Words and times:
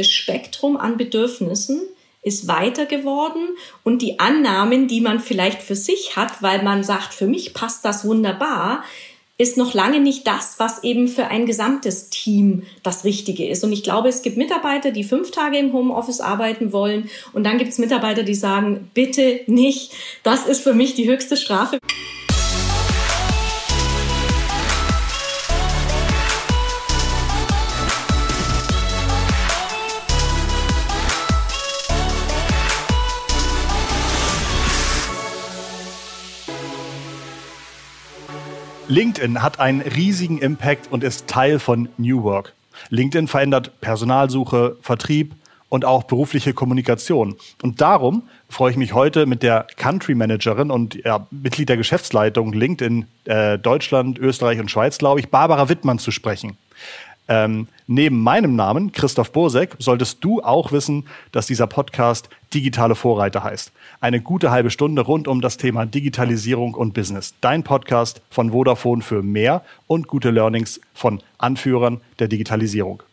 das 0.00 0.10
Spektrum 0.10 0.76
an 0.76 0.96
Bedürfnissen 0.96 1.82
ist 2.22 2.48
weiter 2.48 2.86
geworden 2.86 3.48
und 3.82 4.02
die 4.02 4.18
Annahmen, 4.18 4.88
die 4.88 5.00
man 5.00 5.20
vielleicht 5.20 5.62
für 5.62 5.76
sich 5.76 6.16
hat, 6.16 6.42
weil 6.42 6.62
man 6.62 6.84
sagt, 6.84 7.14
für 7.14 7.26
mich 7.26 7.54
passt 7.54 7.84
das 7.84 8.04
wunderbar, 8.04 8.84
ist 9.38 9.56
noch 9.56 9.72
lange 9.72 10.00
nicht 10.00 10.26
das, 10.26 10.56
was 10.58 10.84
eben 10.84 11.08
für 11.08 11.28
ein 11.28 11.46
gesamtes 11.46 12.10
Team 12.10 12.64
das 12.82 13.04
Richtige 13.04 13.48
ist. 13.48 13.64
Und 13.64 13.72
ich 13.72 13.82
glaube, 13.82 14.10
es 14.10 14.20
gibt 14.20 14.36
Mitarbeiter, 14.36 14.90
die 14.90 15.02
fünf 15.02 15.30
Tage 15.30 15.56
im 15.56 15.72
Homeoffice 15.72 16.20
arbeiten 16.20 16.72
wollen. 16.72 17.08
Und 17.32 17.44
dann 17.44 17.56
gibt 17.56 17.72
es 17.72 17.78
Mitarbeiter, 17.78 18.22
die 18.22 18.34
sagen, 18.34 18.90
bitte 18.92 19.40
nicht. 19.46 19.92
Das 20.22 20.46
ist 20.46 20.62
für 20.62 20.74
mich 20.74 20.94
die 20.94 21.08
höchste 21.08 21.38
Strafe. 21.38 21.78
LinkedIn 38.90 39.40
hat 39.40 39.60
einen 39.60 39.82
riesigen 39.82 40.38
Impact 40.38 40.90
und 40.90 41.04
ist 41.04 41.28
Teil 41.28 41.60
von 41.60 41.88
New 41.96 42.24
Work. 42.24 42.54
LinkedIn 42.88 43.28
verändert 43.28 43.80
Personalsuche, 43.80 44.76
Vertrieb 44.82 45.36
und 45.68 45.84
auch 45.84 46.02
berufliche 46.02 46.54
Kommunikation. 46.54 47.36
Und 47.62 47.80
darum 47.80 48.24
freue 48.48 48.72
ich 48.72 48.76
mich 48.76 48.92
heute 48.92 49.26
mit 49.26 49.44
der 49.44 49.68
Country 49.76 50.16
Managerin 50.16 50.72
und 50.72 50.96
ja, 51.04 51.24
Mitglied 51.30 51.68
der 51.68 51.76
Geschäftsleitung 51.76 52.52
LinkedIn 52.52 53.06
äh, 53.26 53.60
Deutschland, 53.60 54.18
Österreich 54.18 54.58
und 54.58 54.72
Schweiz, 54.72 54.98
glaube 54.98 55.20
ich, 55.20 55.28
Barbara 55.28 55.68
Wittmann 55.68 56.00
zu 56.00 56.10
sprechen. 56.10 56.56
Ähm, 57.30 57.68
neben 57.86 58.20
meinem 58.20 58.56
Namen, 58.56 58.90
Christoph 58.90 59.30
Bosek, 59.30 59.76
solltest 59.78 60.24
du 60.24 60.42
auch 60.42 60.72
wissen, 60.72 61.06
dass 61.30 61.46
dieser 61.46 61.68
Podcast 61.68 62.28
Digitale 62.52 62.96
Vorreiter 62.96 63.44
heißt. 63.44 63.70
Eine 64.00 64.20
gute 64.20 64.50
halbe 64.50 64.70
Stunde 64.70 65.02
rund 65.02 65.28
um 65.28 65.40
das 65.40 65.56
Thema 65.56 65.86
Digitalisierung 65.86 66.74
und 66.74 66.92
Business. 66.92 67.34
Dein 67.40 67.62
Podcast 67.62 68.20
von 68.30 68.50
Vodafone 68.50 69.00
für 69.02 69.22
mehr 69.22 69.62
und 69.86 70.08
gute 70.08 70.30
Learnings 70.30 70.80
von 70.92 71.22
Anführern 71.38 72.00
der 72.18 72.26
Digitalisierung. 72.26 73.04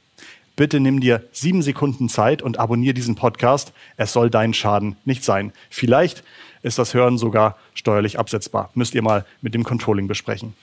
Bitte 0.56 0.80
nimm 0.80 1.00
dir 1.00 1.24
sieben 1.32 1.62
Sekunden 1.62 2.10
Zeit 2.10 2.42
und 2.42 2.58
abonniere 2.58 2.96
diesen 2.96 3.14
Podcast. 3.14 3.72
Es 3.98 4.14
soll 4.14 4.32
dein 4.32 4.56
Schaden 4.56 4.96
nicht 5.06 5.24
sein. 5.24 5.54
Vielleicht 5.70 6.24
ist 6.64 6.80
das 6.80 6.96
Hören 6.96 7.20
sogar 7.20 7.56
steuerlich 7.76 8.18
absetzbar. 8.18 8.72
Müsst 8.74 8.96
ihr 8.96 9.04
mal 9.04 9.28
mit 9.42 9.54
dem 9.54 9.64
Controlling 9.64 10.08
besprechen. 10.08 10.56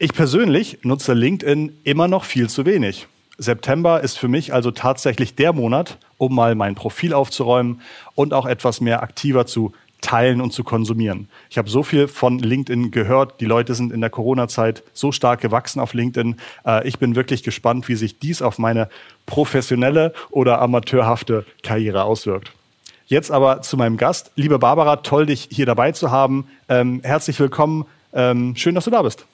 Ich 0.00 0.12
persönlich 0.12 0.78
nutze 0.84 1.12
LinkedIn 1.12 1.80
immer 1.82 2.06
noch 2.06 2.22
viel 2.22 2.48
zu 2.48 2.64
wenig. 2.64 3.08
September 3.36 4.00
ist 4.00 4.16
für 4.16 4.28
mich 4.28 4.54
also 4.54 4.70
tatsächlich 4.70 5.34
der 5.34 5.52
Monat, 5.52 5.98
um 6.18 6.36
mal 6.36 6.54
mein 6.54 6.76
Profil 6.76 7.12
aufzuräumen 7.12 7.80
und 8.14 8.32
auch 8.32 8.46
etwas 8.46 8.80
mehr 8.80 9.02
aktiver 9.02 9.44
zu 9.46 9.72
teilen 10.00 10.40
und 10.40 10.52
zu 10.52 10.62
konsumieren. 10.62 11.28
Ich 11.50 11.58
habe 11.58 11.68
so 11.68 11.82
viel 11.82 12.06
von 12.06 12.38
LinkedIn 12.38 12.92
gehört. 12.92 13.40
Die 13.40 13.44
Leute 13.44 13.74
sind 13.74 13.92
in 13.92 14.00
der 14.00 14.10
Corona-Zeit 14.10 14.84
so 14.92 15.10
stark 15.10 15.40
gewachsen 15.40 15.80
auf 15.80 15.94
LinkedIn. 15.94 16.36
Äh, 16.64 16.86
ich 16.86 17.00
bin 17.00 17.16
wirklich 17.16 17.42
gespannt, 17.42 17.88
wie 17.88 17.96
sich 17.96 18.20
dies 18.20 18.40
auf 18.40 18.60
meine 18.60 18.88
professionelle 19.26 20.12
oder 20.30 20.60
amateurhafte 20.60 21.44
Karriere 21.64 22.04
auswirkt. 22.04 22.52
Jetzt 23.06 23.32
aber 23.32 23.62
zu 23.62 23.76
meinem 23.76 23.96
Gast. 23.96 24.30
Liebe 24.36 24.60
Barbara, 24.60 24.96
toll, 24.96 25.26
dich 25.26 25.48
hier 25.50 25.66
dabei 25.66 25.90
zu 25.90 26.12
haben. 26.12 26.46
Ähm, 26.68 27.00
herzlich 27.02 27.40
willkommen. 27.40 27.84
Ähm, 28.12 28.54
schön, 28.54 28.76
dass 28.76 28.84
du 28.84 28.92
da 28.92 29.02
bist. 29.02 29.26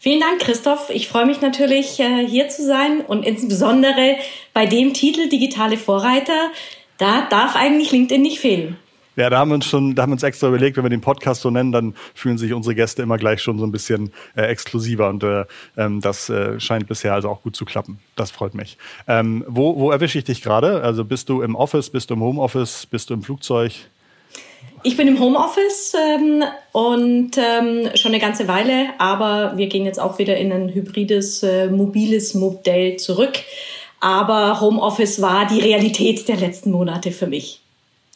Vielen 0.00 0.20
Dank, 0.20 0.38
Christoph. 0.40 0.90
Ich 0.90 1.08
freue 1.08 1.26
mich 1.26 1.40
natürlich, 1.40 1.98
äh, 1.98 2.24
hier 2.24 2.48
zu 2.48 2.64
sein 2.64 3.00
und 3.00 3.26
insbesondere 3.26 4.16
bei 4.54 4.64
dem 4.64 4.94
Titel 4.94 5.28
Digitale 5.28 5.76
Vorreiter. 5.76 6.50
Da 6.98 7.26
darf 7.28 7.56
eigentlich 7.56 7.90
LinkedIn 7.90 8.22
nicht 8.22 8.38
fehlen. 8.38 8.76
Ja, 9.16 9.28
da 9.28 9.38
haben 9.38 9.50
wir 9.50 9.56
uns 9.56 9.66
schon, 9.66 9.96
da 9.96 10.02
haben 10.02 10.10
wir 10.10 10.14
uns 10.14 10.22
extra 10.22 10.46
überlegt, 10.46 10.76
wenn 10.76 10.84
wir 10.84 10.90
den 10.90 11.00
Podcast 11.00 11.40
so 11.40 11.50
nennen, 11.50 11.72
dann 11.72 11.96
fühlen 12.14 12.38
sich 12.38 12.52
unsere 12.52 12.76
Gäste 12.76 13.02
immer 13.02 13.18
gleich 13.18 13.42
schon 13.42 13.58
so 13.58 13.66
ein 13.66 13.72
bisschen 13.72 14.12
äh, 14.36 14.42
exklusiver 14.42 15.08
und 15.08 15.24
äh, 15.24 15.44
ähm, 15.76 16.00
das 16.00 16.30
äh, 16.30 16.60
scheint 16.60 16.86
bisher 16.86 17.14
also 17.14 17.28
auch 17.28 17.42
gut 17.42 17.56
zu 17.56 17.64
klappen. 17.64 17.98
Das 18.14 18.30
freut 18.30 18.54
mich. 18.54 18.78
Ähm, 19.08 19.44
wo, 19.48 19.76
wo 19.76 19.90
erwische 19.90 20.18
ich 20.18 20.24
dich 20.24 20.40
gerade? 20.40 20.82
Also 20.84 21.04
bist 21.04 21.28
du 21.28 21.42
im 21.42 21.56
Office, 21.56 21.90
bist 21.90 22.10
du 22.10 22.14
im 22.14 22.20
Homeoffice, 22.20 22.86
bist 22.86 23.10
du 23.10 23.14
im 23.14 23.22
Flugzeug? 23.22 23.72
Ich 24.84 24.96
bin 24.96 25.08
im 25.08 25.18
Homeoffice 25.18 25.94
ähm, 25.94 26.44
und 26.72 27.32
ähm, 27.36 27.90
schon 27.96 28.12
eine 28.12 28.20
ganze 28.20 28.46
Weile, 28.46 28.90
aber 28.98 29.56
wir 29.56 29.66
gehen 29.66 29.84
jetzt 29.84 29.98
auch 29.98 30.18
wieder 30.18 30.36
in 30.36 30.52
ein 30.52 30.68
hybrides, 30.72 31.42
äh, 31.42 31.68
mobiles 31.68 32.34
Modell 32.34 32.96
zurück. 32.96 33.32
Aber 34.00 34.60
Homeoffice 34.60 35.20
war 35.20 35.46
die 35.46 35.60
Realität 35.60 36.28
der 36.28 36.36
letzten 36.36 36.70
Monate 36.70 37.10
für 37.10 37.26
mich. 37.26 37.60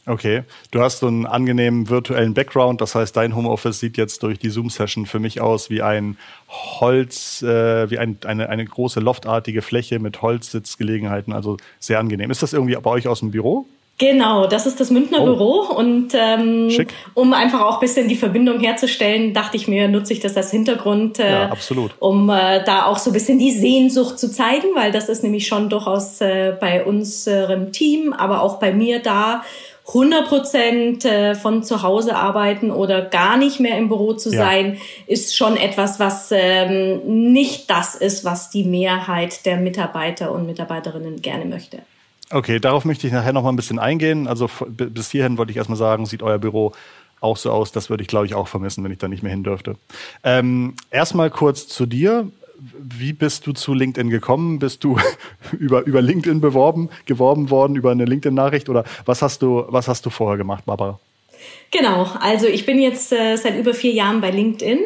Okay, 0.05 0.43
du 0.73 0.81
hast 0.81 0.99
so 0.99 1.07
einen 1.07 1.27
angenehmen 1.27 1.89
virtuellen 1.89 2.35
Background, 2.35 2.81
das 2.81 2.97
heißt, 2.97 3.17
dein 3.17 3.37
Homeoffice 3.37 3.79
sieht 3.79 3.97
jetzt 3.97 4.25
durch 4.25 4.39
die 4.41 4.51
Zoom-Session 4.51 5.07
für 5.07 5.21
mich 5.21 5.41
aus 5.41 5.71
wie 5.71 5.81
ein 5.81 6.17
Holz, 6.49 7.41
äh, 7.43 7.89
wie 7.89 7.99
ein, 7.99 8.19
eine, 8.25 8.49
eine 8.49 8.65
große 8.65 8.99
loftartige 8.99 9.63
Fläche 9.63 10.01
mit 10.01 10.21
Holzsitzgelegenheiten, 10.21 11.33
also 11.33 11.57
sehr 11.79 12.01
angenehm. 12.01 12.33
Ist 12.33 12.43
das 12.43 12.53
irgendwie 12.53 12.75
bei 12.75 12.91
euch 12.91 13.07
aus 13.07 13.21
dem 13.21 13.31
Büro? 13.31 13.67
Genau, 14.03 14.49
das 14.49 14.67
ist 14.67 14.81
das 14.81 14.91
Münchner 14.91 15.21
oh. 15.21 15.27
Büro 15.27 15.61
und 15.61 16.09
ähm, 16.13 16.69
um 17.15 17.33
einfach 17.33 17.61
auch 17.61 17.75
ein 17.75 17.81
bisschen 17.81 18.09
die 18.09 18.17
Verbindung 18.17 18.59
herzustellen, 18.59 19.33
dachte 19.33 19.57
ich 19.57 19.69
mir, 19.69 19.87
nutze 19.87 20.13
ich 20.13 20.19
das 20.19 20.37
als 20.37 20.51
Hintergrund, 20.51 21.21
äh, 21.21 21.31
ja, 21.31 21.53
um 22.01 22.29
äh, 22.29 22.65
da 22.65 22.87
auch 22.87 22.99
so 22.99 23.11
ein 23.11 23.13
bisschen 23.13 23.39
die 23.39 23.53
Sehnsucht 23.53 24.19
zu 24.19 24.29
zeigen, 24.29 24.67
weil 24.75 24.91
das 24.91 25.09
ist 25.09 25.23
nämlich 25.23 25.47
schon 25.47 25.69
durchaus 25.69 26.21
äh, 26.21 26.53
bei 26.61 26.85
unserem 26.85 27.71
Team, 27.71 28.13
aber 28.13 28.43
auch 28.43 28.59
bei 28.59 28.73
mir 28.73 28.99
da 28.99 29.45
100 29.87 30.27
Prozent 30.27 31.05
äh, 31.05 31.37
von 31.37 31.63
zu 31.63 31.85
Hause 31.85 32.17
arbeiten 32.17 32.73
oder 32.73 33.03
gar 33.03 33.37
nicht 33.37 33.61
mehr 33.61 33.79
im 33.79 33.87
Büro 33.87 34.15
zu 34.15 34.31
ja. 34.33 34.39
sein, 34.39 34.79
ist 35.07 35.37
schon 35.37 35.57
etwas, 35.57 36.01
was 36.01 36.31
ähm, 36.33 37.33
nicht 37.33 37.71
das 37.71 37.95
ist, 37.95 38.25
was 38.25 38.51
die 38.51 38.65
Mehrheit 38.65 39.47
der 39.47 39.59
Mitarbeiter 39.59 40.33
und 40.33 40.47
Mitarbeiterinnen 40.47 41.23
gerne 41.23 41.45
möchte. 41.45 41.83
Okay, 42.33 42.59
darauf 42.61 42.85
möchte 42.85 43.07
ich 43.07 43.13
nachher 43.13 43.33
noch 43.33 43.43
mal 43.43 43.51
ein 43.51 43.57
bisschen 43.57 43.79
eingehen. 43.79 44.27
Also 44.27 44.49
bis 44.67 45.11
hierhin 45.11 45.37
wollte 45.37 45.51
ich 45.51 45.59
erstmal 45.59 45.79
sagen, 45.79 46.07
sieht 46.07 46.23
euer 46.23 46.39
Büro 46.39 46.73
auch 47.21 47.37
so 47.37 47.51
aus. 47.51 47.73
Das 47.73 47.91
würde 47.91 48.03
ich, 48.03 48.09
glaube 48.09 48.27
ich, 48.27 48.35
auch 48.35 48.49
vermissen, 48.49 48.83
wenn 48.85 48.93
ich 48.93 48.99
da 48.99 49.09
nicht 49.09 49.23
mehr 49.23 49.33
hin 49.33 49.45
dürfte. 49.45 49.77
Ähm, 50.25 50.75
erstmal 50.91 51.31
kurz 51.31 51.69
zu 51.69 51.87
dir. 51.87 52.29
Wie 52.59 53.13
bist 53.13 53.47
du 53.47 53.53
zu 53.53 53.75
LinkedIn 53.75 54.09
gekommen? 54.09 54.59
Bist 54.59 54.83
du 54.83 54.97
über, 55.59 55.83
über 55.85 56.01
LinkedIn 56.01 56.41
beworben, 56.41 56.89
geworben 57.07 57.51
worden, 57.51 57.77
über 57.77 57.91
eine 57.91 58.07
LinkedIn-Nachricht? 58.07 58.69
Oder 58.69 58.85
was 59.05 59.21
hast 59.21 59.43
du, 59.43 59.65
was 59.69 59.89
hast 59.89 60.07
du 60.07 60.11
vorher 60.11 60.39
gemacht, 60.39 60.65
Barbara? 60.65 60.99
Genau, 61.71 62.07
also 62.21 62.47
ich 62.47 62.67
bin 62.67 62.81
jetzt 62.81 63.13
äh, 63.13 63.37
seit 63.37 63.59
über 63.59 63.75
vier 63.75 63.93
Jahren 63.93 64.21
bei 64.21 64.31
LinkedIn 64.31 64.79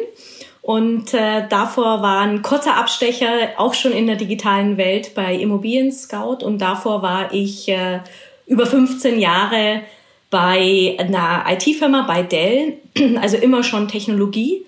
und 0.67 1.13
äh, 1.13 1.47
davor 1.47 2.01
war 2.01 2.19
ein 2.19 2.41
kurzer 2.41 2.75
Abstecher 2.75 3.51
auch 3.55 3.73
schon 3.73 3.93
in 3.93 4.05
der 4.05 4.17
digitalen 4.17 4.75
Welt 4.75 5.15
bei 5.15 5.33
Immobilien 5.33 5.93
Scout. 5.93 6.43
Und 6.43 6.57
davor 6.59 7.01
war 7.01 7.33
ich 7.33 7.69
äh, 7.69 8.01
über 8.47 8.65
15 8.65 9.17
Jahre 9.17 9.83
bei 10.29 10.97
einer 10.99 11.45
IT-Firma, 11.47 12.01
bei 12.01 12.21
Dell. 12.21 12.79
Also 13.21 13.37
immer 13.37 13.63
schon 13.63 13.87
Technologie. 13.87 14.65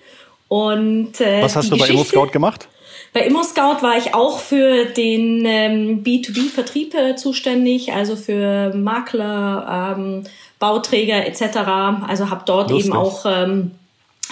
Und, 0.48 1.20
äh, 1.20 1.42
Was 1.42 1.56
hast 1.56 1.70
du 1.70 1.76
bei 1.76 1.88
Immo 1.88 2.02
Scout 2.02 2.28
gemacht? 2.28 2.66
Bei 3.12 3.20
Immo 3.26 3.42
Scout 3.42 3.82
war 3.82 3.98
ich 3.98 4.14
auch 4.14 4.38
für 4.38 4.86
den 4.86 5.44
ähm, 5.44 6.02
B2B-Vertrieb 6.02 6.94
äh, 6.94 7.16
zuständig, 7.16 7.92
also 7.92 8.16
für 8.16 8.72
Makler, 8.74 9.96
ähm, 9.98 10.24
Bauträger 10.58 11.26
etc. 11.26 11.58
Also 12.08 12.30
habe 12.30 12.44
dort 12.46 12.70
Lustig. 12.70 12.86
eben 12.86 12.96
auch 12.96 13.26
ähm, 13.26 13.72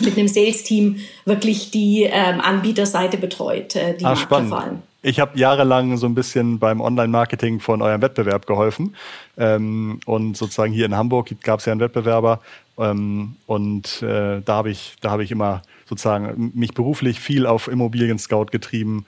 mit 0.00 0.16
einem 0.16 0.28
Sales-Team 0.28 0.96
wirklich 1.24 1.70
die 1.70 2.04
ähm, 2.04 2.40
Anbieterseite 2.40 3.16
betreut, 3.16 3.76
äh, 3.76 3.96
die 3.96 4.04
ah, 4.04 4.16
spannend. 4.16 4.50
vor 4.50 4.62
allem. 4.62 4.82
Ich 5.00 5.20
habe 5.20 5.38
jahrelang 5.38 5.96
so 5.96 6.06
ein 6.06 6.14
bisschen 6.14 6.58
beim 6.58 6.80
Online-Marketing 6.80 7.60
von 7.60 7.82
eurem 7.82 8.02
Wettbewerb 8.02 8.46
geholfen. 8.46 8.96
Ähm, 9.36 10.00
und 10.06 10.36
sozusagen 10.36 10.72
hier 10.72 10.86
in 10.86 10.96
Hamburg 10.96 11.30
gab 11.42 11.60
es 11.60 11.66
ja 11.66 11.72
einen 11.72 11.80
Wettbewerber. 11.80 12.40
Ähm, 12.76 13.36
und 13.46 14.02
äh, 14.02 14.40
da 14.40 14.54
habe 14.54 14.70
ich, 14.70 14.96
da 15.00 15.10
habe 15.10 15.22
ich 15.22 15.30
immer 15.30 15.62
sozusagen 15.86 16.52
mich 16.54 16.74
beruflich 16.74 17.20
viel 17.20 17.46
auf 17.46 17.68
Immobilien-Scout 17.68 18.46
getrieben, 18.46 19.06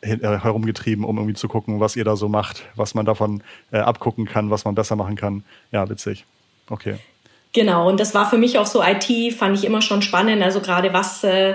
äh, 0.00 0.18
herumgetrieben, 0.18 1.04
um 1.04 1.16
irgendwie 1.16 1.34
zu 1.34 1.48
gucken, 1.48 1.80
was 1.80 1.96
ihr 1.96 2.04
da 2.04 2.14
so 2.14 2.28
macht, 2.28 2.62
was 2.76 2.94
man 2.94 3.04
davon 3.04 3.42
äh, 3.72 3.78
abgucken 3.78 4.26
kann, 4.26 4.50
was 4.50 4.64
man 4.64 4.74
besser 4.76 4.94
machen 4.94 5.16
kann. 5.16 5.42
Ja, 5.72 5.88
witzig. 5.88 6.24
Okay. 6.70 6.96
Genau, 7.54 7.88
und 7.88 8.00
das 8.00 8.14
war 8.14 8.28
für 8.28 8.36
mich 8.36 8.58
auch 8.58 8.66
so 8.66 8.82
IT, 8.82 9.32
fand 9.32 9.56
ich 9.56 9.64
immer 9.64 9.80
schon 9.80 10.02
spannend. 10.02 10.42
Also 10.42 10.60
gerade 10.60 10.92
was 10.92 11.22
äh, 11.22 11.54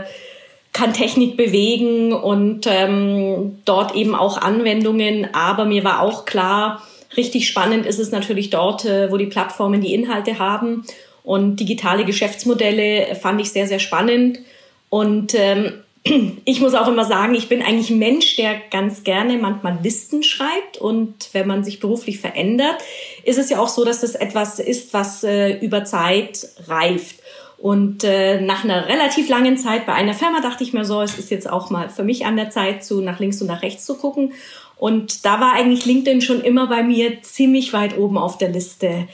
kann 0.72 0.94
Technik 0.94 1.36
bewegen 1.36 2.14
und 2.14 2.66
ähm, 2.68 3.60
dort 3.66 3.94
eben 3.96 4.16
auch 4.16 4.38
Anwendungen. 4.38 5.28
Aber 5.34 5.66
mir 5.66 5.84
war 5.84 6.02
auch 6.02 6.24
klar, 6.24 6.82
richtig 7.18 7.50
spannend 7.50 7.86
ist 7.86 8.00
es 8.00 8.12
natürlich 8.12 8.50
dort, 8.50 8.86
äh, 8.86 9.12
wo 9.12 9.18
die 9.18 9.26
Plattformen 9.26 9.82
die 9.82 9.94
Inhalte 9.94 10.40
haben. 10.40 10.86
Und 11.24 11.58
digitale 11.58 12.06
Geschäftsmodelle 12.06 13.16
fand 13.16 13.42
ich 13.42 13.52
sehr, 13.52 13.68
sehr 13.68 13.80
spannend. 13.80 14.40
Und 14.88 15.36
ähm, 15.36 15.74
ich 16.04 16.62
muss 16.62 16.74
auch 16.76 16.88
immer 16.88 17.06
sagen, 17.06 17.36
ich 17.36 17.50
bin 17.50 17.62
eigentlich 17.62 17.90
ein 17.90 18.00
Mensch, 18.00 18.36
der 18.36 18.56
ganz 18.72 19.04
gerne 19.04 19.38
manchmal 19.38 19.80
Listen 19.84 20.24
schreibt. 20.24 20.78
Und 20.78 21.30
wenn 21.34 21.48
man 21.48 21.64
sich 21.64 21.80
beruflich 21.80 22.20
verändert, 22.20 22.78
ist 23.24 23.38
es 23.38 23.50
ja 23.50 23.60
auch 23.60 23.70
so, 23.70 23.86
dass 23.86 24.02
das 24.02 24.16
etwas 24.16 24.60
ist, 24.60 24.94
was 24.94 25.24
äh, 25.24 25.58
über 25.60 25.84
Zeit 25.84 26.48
reift. 26.68 27.18
Und 27.58 28.06
äh, 28.06 28.40
nach 28.40 28.64
einer 28.64 28.88
relativ 28.88 29.28
langen 29.28 29.58
Zeit 29.58 29.86
bei 29.86 29.94
einer 29.94 30.14
Firma 30.14 30.40
dachte 30.40 30.64
ich 30.64 30.72
mir 30.72 30.86
so, 30.86 31.02
es 31.02 31.20
ist 31.20 31.30
jetzt 31.30 31.50
auch 31.50 31.70
mal 31.70 31.90
für 31.90 32.04
mich 32.04 32.26
an 32.26 32.38
der 32.38 32.50
Zeit, 32.50 32.86
zu 32.86 33.02
nach 33.02 33.20
links 33.20 33.42
und 33.42 33.48
nach 33.48 33.62
rechts 33.62 33.86
zu 33.86 33.96
gucken. 33.96 34.34
Und 34.78 35.26
da 35.26 35.42
war 35.42 35.54
eigentlich 35.54 35.86
LinkedIn 35.86 36.22
schon 36.22 36.40
immer 36.40 36.68
bei 36.68 36.84
mir 36.84 37.22
ziemlich 37.22 37.74
weit 37.74 37.98
oben 37.98 38.18
auf 38.18 38.38
der 38.38 38.48
Liste. 38.48 39.10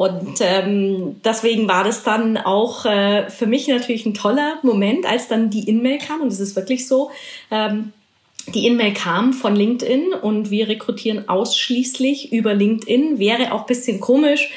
Und 0.00 0.38
ähm, 0.40 1.20
deswegen 1.22 1.68
war 1.68 1.84
das 1.84 2.02
dann 2.04 2.38
auch 2.38 2.86
äh, 2.86 3.28
für 3.28 3.46
mich 3.46 3.68
natürlich 3.68 4.06
ein 4.06 4.14
toller 4.14 4.58
Moment, 4.62 5.04
als 5.04 5.28
dann 5.28 5.50
die 5.50 5.68
In-Mail 5.68 5.98
kam. 5.98 6.22
Und 6.22 6.28
es 6.28 6.40
ist 6.40 6.56
wirklich 6.56 6.88
so, 6.88 7.10
ähm, 7.50 7.92
die 8.54 8.66
In-Mail 8.66 8.94
kam 8.94 9.34
von 9.34 9.54
LinkedIn 9.54 10.14
und 10.14 10.50
wir 10.50 10.68
rekrutieren 10.68 11.28
ausschließlich 11.28 12.32
über 12.32 12.54
LinkedIn. 12.54 13.18
Wäre 13.18 13.52
auch 13.52 13.66
bisschen 13.66 14.00
komisch, 14.00 14.48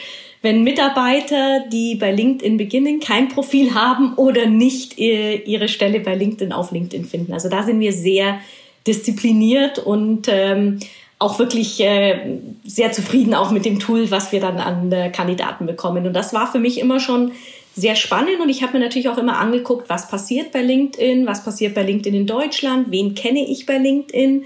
wenn 0.42 0.64
Mitarbeiter, 0.64 1.66
die 1.70 1.96
bei 1.96 2.14
LinkedIn 2.14 2.56
beginnen, 2.56 3.02
kein 3.02 3.28
Profil 3.28 3.74
haben 3.74 4.14
oder 4.14 4.46
nicht 4.46 4.98
äh, 4.98 5.36
ihre 5.36 5.68
Stelle 5.68 6.00
bei 6.00 6.16
LinkedIn 6.16 6.54
auf 6.54 6.72
LinkedIn 6.72 7.04
finden. 7.04 7.34
Also 7.34 7.50
da 7.50 7.64
sind 7.64 7.82
wir 7.82 7.92
sehr 7.92 8.40
diszipliniert 8.88 9.78
und 9.78 10.30
ähm, 10.30 10.80
auch 11.24 11.40
wirklich 11.40 11.80
äh, 11.80 12.20
sehr 12.66 12.92
zufrieden 12.92 13.34
auch 13.34 13.50
mit 13.50 13.64
dem 13.64 13.80
Tool, 13.80 14.12
was 14.12 14.34
wir 14.34 14.42
dann 14.42 14.58
an 14.58 14.92
äh, 14.92 15.10
Kandidaten 15.10 15.66
bekommen. 15.66 16.06
Und 16.06 16.14
das 16.14 16.34
war 16.34 16.52
für 16.52 16.60
mich 16.60 16.80
immer 16.80 17.00
schon 17.00 17.32
sehr 17.76 17.96
spannend 17.96 18.40
und 18.40 18.50
ich 18.50 18.62
habe 18.62 18.74
mir 18.74 18.84
natürlich 18.84 19.10
auch 19.10 19.18
immer 19.18 19.40
angeguckt, 19.40 19.90
was 19.90 20.08
passiert 20.08 20.52
bei 20.52 20.62
LinkedIn, 20.62 21.26
was 21.26 21.44
passiert 21.44 21.74
bei 21.74 21.82
LinkedIn 21.82 22.14
in 22.14 22.28
Deutschland, 22.28 22.92
wen 22.92 23.16
kenne 23.16 23.48
ich 23.48 23.66
bei 23.66 23.78
LinkedIn. 23.78 24.44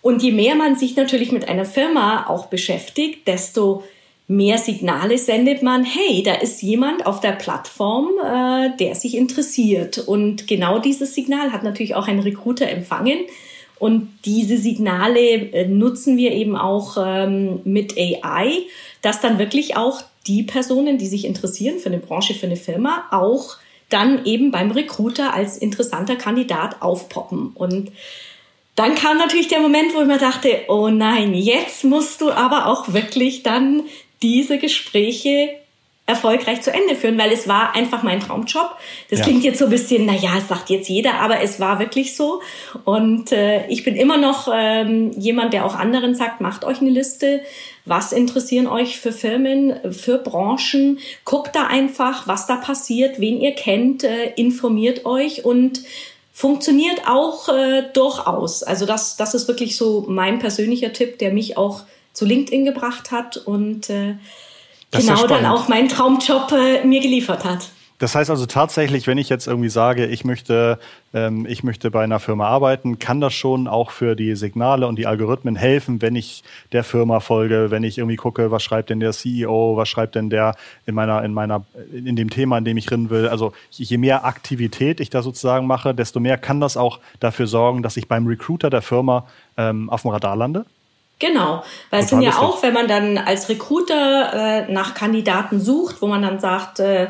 Und 0.00 0.22
je 0.22 0.32
mehr 0.32 0.54
man 0.54 0.76
sich 0.76 0.96
natürlich 0.96 1.32
mit 1.32 1.48
einer 1.48 1.64
Firma 1.64 2.26
auch 2.28 2.46
beschäftigt, 2.46 3.26
desto 3.26 3.82
mehr 4.28 4.56
Signale 4.56 5.18
sendet 5.18 5.62
man, 5.62 5.84
hey, 5.84 6.22
da 6.22 6.34
ist 6.34 6.62
jemand 6.62 7.06
auf 7.06 7.20
der 7.20 7.32
Plattform, 7.32 8.10
äh, 8.24 8.70
der 8.78 8.94
sich 8.94 9.16
interessiert. 9.16 9.98
Und 9.98 10.46
genau 10.46 10.78
dieses 10.78 11.14
Signal 11.14 11.52
hat 11.52 11.64
natürlich 11.64 11.94
auch 11.94 12.06
ein 12.06 12.20
Recruiter 12.20 12.68
empfangen 12.68 13.18
und 13.84 14.08
diese 14.24 14.56
Signale 14.56 15.20
äh, 15.20 15.68
nutzen 15.68 16.16
wir 16.16 16.32
eben 16.32 16.56
auch 16.56 16.96
ähm, 16.96 17.60
mit 17.64 17.98
AI, 17.98 18.62
dass 19.02 19.20
dann 19.20 19.38
wirklich 19.38 19.76
auch 19.76 20.00
die 20.26 20.42
Personen, 20.42 20.96
die 20.96 21.06
sich 21.06 21.26
interessieren 21.26 21.78
für 21.78 21.90
eine 21.90 21.98
Branche, 21.98 22.32
für 22.32 22.46
eine 22.46 22.56
Firma, 22.56 23.04
auch 23.10 23.58
dann 23.90 24.24
eben 24.24 24.50
beim 24.50 24.70
Recruiter 24.70 25.34
als 25.34 25.58
interessanter 25.58 26.16
Kandidat 26.16 26.80
aufpoppen. 26.80 27.48
Und 27.54 27.92
dann 28.74 28.94
kam 28.94 29.18
natürlich 29.18 29.48
der 29.48 29.60
Moment, 29.60 29.94
wo 29.94 30.00
ich 30.00 30.06
mir 30.06 30.16
dachte, 30.16 30.62
oh 30.68 30.88
nein, 30.88 31.34
jetzt 31.34 31.84
musst 31.84 32.22
du 32.22 32.30
aber 32.30 32.68
auch 32.68 32.94
wirklich 32.94 33.42
dann 33.42 33.82
diese 34.22 34.56
Gespräche 34.56 35.50
erfolgreich 36.06 36.60
zu 36.60 36.70
Ende 36.70 36.96
führen, 36.96 37.16
weil 37.16 37.32
es 37.32 37.48
war 37.48 37.74
einfach 37.74 38.02
mein 38.02 38.20
Traumjob. 38.20 38.76
Das 39.08 39.20
ja. 39.20 39.24
klingt 39.24 39.42
jetzt 39.42 39.58
so 39.58 39.64
ein 39.64 39.70
bisschen, 39.70 40.04
na 40.04 40.14
ja, 40.14 40.36
es 40.36 40.48
sagt 40.48 40.68
jetzt 40.68 40.88
jeder, 40.88 41.14
aber 41.14 41.40
es 41.40 41.60
war 41.60 41.78
wirklich 41.78 42.14
so. 42.14 42.42
Und 42.84 43.32
äh, 43.32 43.66
ich 43.68 43.84
bin 43.84 43.96
immer 43.96 44.18
noch 44.18 44.48
ähm, 44.52 45.12
jemand, 45.12 45.54
der 45.54 45.64
auch 45.64 45.74
anderen 45.74 46.14
sagt, 46.14 46.42
macht 46.42 46.64
euch 46.64 46.82
eine 46.82 46.90
Liste. 46.90 47.40
Was 47.86 48.12
interessieren 48.12 48.66
euch 48.66 49.00
für 49.00 49.12
Firmen, 49.12 49.92
für 49.92 50.18
Branchen? 50.18 50.98
Guckt 51.24 51.56
da 51.56 51.68
einfach, 51.68 52.28
was 52.28 52.46
da 52.46 52.56
passiert, 52.56 53.18
wen 53.18 53.40
ihr 53.40 53.52
kennt, 53.52 54.04
äh, 54.04 54.32
informiert 54.36 55.06
euch 55.06 55.46
und 55.46 55.80
funktioniert 56.34 57.08
auch 57.08 57.48
äh, 57.48 57.84
durchaus. 57.94 58.62
Also 58.62 58.84
das, 58.84 59.16
das 59.16 59.32
ist 59.34 59.48
wirklich 59.48 59.78
so 59.78 60.04
mein 60.06 60.38
persönlicher 60.38 60.92
Tipp, 60.92 61.18
der 61.18 61.32
mich 61.32 61.56
auch 61.56 61.84
zu 62.12 62.26
LinkedIn 62.26 62.66
gebracht 62.66 63.10
hat 63.10 63.38
und 63.38 63.88
äh, 63.88 64.16
genau 65.00 65.22
ja 65.22 65.26
dann 65.26 65.46
auch 65.46 65.68
meinen 65.68 65.88
Traumjob 65.88 66.52
äh, 66.52 66.84
mir 66.84 67.00
geliefert 67.00 67.44
hat. 67.44 67.68
Das 67.98 68.16
heißt 68.16 68.28
also 68.28 68.44
tatsächlich, 68.46 69.06
wenn 69.06 69.18
ich 69.18 69.28
jetzt 69.28 69.46
irgendwie 69.46 69.68
sage, 69.68 70.06
ich 70.06 70.24
möchte, 70.24 70.80
ähm, 71.14 71.46
ich 71.48 71.62
möchte 71.62 71.92
bei 71.92 72.02
einer 72.02 72.18
Firma 72.18 72.48
arbeiten, 72.48 72.98
kann 72.98 73.20
das 73.20 73.34
schon 73.34 73.68
auch 73.68 73.92
für 73.92 74.16
die 74.16 74.34
Signale 74.34 74.88
und 74.88 74.96
die 74.96 75.06
Algorithmen 75.06 75.54
helfen, 75.54 76.02
wenn 76.02 76.16
ich 76.16 76.42
der 76.72 76.82
Firma 76.82 77.20
folge, 77.20 77.70
wenn 77.70 77.84
ich 77.84 77.98
irgendwie 77.98 78.16
gucke, 78.16 78.50
was 78.50 78.64
schreibt 78.64 78.90
denn 78.90 78.98
der 78.98 79.12
CEO, 79.12 79.76
was 79.76 79.88
schreibt 79.88 80.16
denn 80.16 80.28
der 80.28 80.56
in 80.86 80.96
meiner, 80.96 81.22
in 81.22 81.32
meiner, 81.32 81.64
in 81.92 82.16
dem 82.16 82.30
Thema, 82.30 82.58
in 82.58 82.64
dem 82.64 82.76
ich 82.76 82.86
drin 82.86 83.10
will. 83.10 83.28
Also 83.28 83.52
je 83.70 83.96
mehr 83.96 84.24
Aktivität 84.24 84.98
ich 84.98 85.10
da 85.10 85.22
sozusagen 85.22 85.68
mache, 85.68 85.94
desto 85.94 86.18
mehr 86.18 86.36
kann 86.36 86.60
das 86.60 86.76
auch 86.76 86.98
dafür 87.20 87.46
sorgen, 87.46 87.84
dass 87.84 87.96
ich 87.96 88.08
beim 88.08 88.26
Recruiter 88.26 88.70
der 88.70 88.82
Firma 88.82 89.24
ähm, 89.56 89.88
auf 89.88 90.02
dem 90.02 90.10
Radar 90.10 90.34
lande. 90.34 90.66
Genau, 91.18 91.62
weil 91.90 92.02
es 92.02 92.10
sind 92.10 92.22
ja 92.22 92.38
auch, 92.38 92.62
wenn 92.62 92.74
man 92.74 92.88
dann 92.88 93.18
als 93.18 93.48
Recruiter 93.48 94.66
äh, 94.66 94.72
nach 94.72 94.94
Kandidaten 94.94 95.60
sucht, 95.60 96.02
wo 96.02 96.06
man 96.06 96.22
dann 96.22 96.40
sagt, 96.40 96.80
äh, 96.80 97.08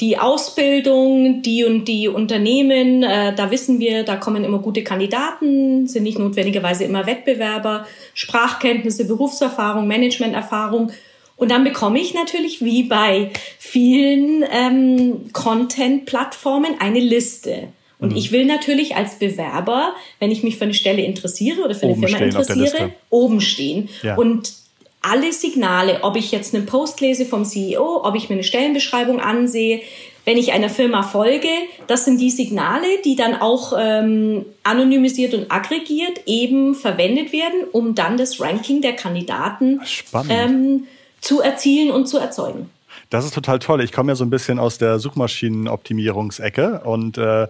die 0.00 0.18
Ausbildung, 0.18 1.42
die 1.42 1.64
und 1.64 1.84
die 1.84 2.08
Unternehmen, 2.08 3.02
äh, 3.02 3.34
da 3.34 3.50
wissen 3.50 3.78
wir, 3.80 4.02
da 4.04 4.16
kommen 4.16 4.44
immer 4.44 4.58
gute 4.58 4.82
Kandidaten, 4.82 5.86
sind 5.86 6.04
nicht 6.04 6.18
notwendigerweise 6.18 6.84
immer 6.84 7.06
Wettbewerber, 7.06 7.86
Sprachkenntnisse, 8.14 9.06
Berufserfahrung, 9.06 9.86
Managementerfahrung. 9.86 10.92
Und 11.36 11.50
dann 11.50 11.64
bekomme 11.64 11.98
ich 12.00 12.14
natürlich 12.14 12.64
wie 12.64 12.84
bei 12.84 13.30
vielen 13.58 14.44
ähm, 14.50 15.32
Content-Plattformen 15.32 16.76
eine 16.80 17.00
Liste. 17.00 17.68
Und 18.00 18.10
mhm. 18.12 18.16
ich 18.16 18.32
will 18.32 18.46
natürlich 18.46 18.96
als 18.96 19.18
Bewerber, 19.18 19.94
wenn 20.18 20.30
ich 20.30 20.42
mich 20.42 20.56
für 20.56 20.64
eine 20.64 20.74
Stelle 20.74 21.02
interessiere 21.02 21.62
oder 21.62 21.74
für 21.74 21.84
eine 21.84 21.92
oben 21.92 22.08
Firma 22.08 22.24
interessiere, 22.24 22.92
oben 23.10 23.40
stehen. 23.40 23.88
Ja. 24.02 24.16
Und 24.16 24.54
alle 25.02 25.32
Signale, 25.32 26.00
ob 26.02 26.16
ich 26.16 26.30
jetzt 26.30 26.54
einen 26.54 26.66
Post 26.66 27.00
lese 27.00 27.24
vom 27.24 27.44
CEO, 27.44 28.04
ob 28.04 28.14
ich 28.14 28.28
mir 28.28 28.34
eine 28.34 28.44
Stellenbeschreibung 28.44 29.20
ansehe, 29.20 29.80
wenn 30.26 30.36
ich 30.36 30.52
einer 30.52 30.68
Firma 30.68 31.02
folge, 31.02 31.48
das 31.86 32.04
sind 32.04 32.20
die 32.20 32.30
Signale, 32.30 32.86
die 33.04 33.16
dann 33.16 33.40
auch 33.40 33.72
ähm, 33.78 34.44
anonymisiert 34.62 35.32
und 35.34 35.50
aggregiert 35.50 36.20
eben 36.26 36.74
verwendet 36.74 37.32
werden, 37.32 37.64
um 37.72 37.94
dann 37.94 38.18
das 38.18 38.40
Ranking 38.40 38.82
der 38.82 38.92
Kandidaten 38.92 39.80
ähm, 40.28 40.86
zu 41.20 41.40
erzielen 41.40 41.90
und 41.90 42.06
zu 42.06 42.18
erzeugen. 42.18 42.70
Das 43.10 43.24
ist 43.24 43.34
total 43.34 43.58
toll. 43.58 43.82
Ich 43.82 43.90
komme 43.90 44.12
ja 44.12 44.14
so 44.14 44.24
ein 44.24 44.30
bisschen 44.30 44.60
aus 44.60 44.78
der 44.78 45.00
Suchmaschinenoptimierungsecke 45.00 46.82
und 46.84 47.18
äh, 47.18 47.48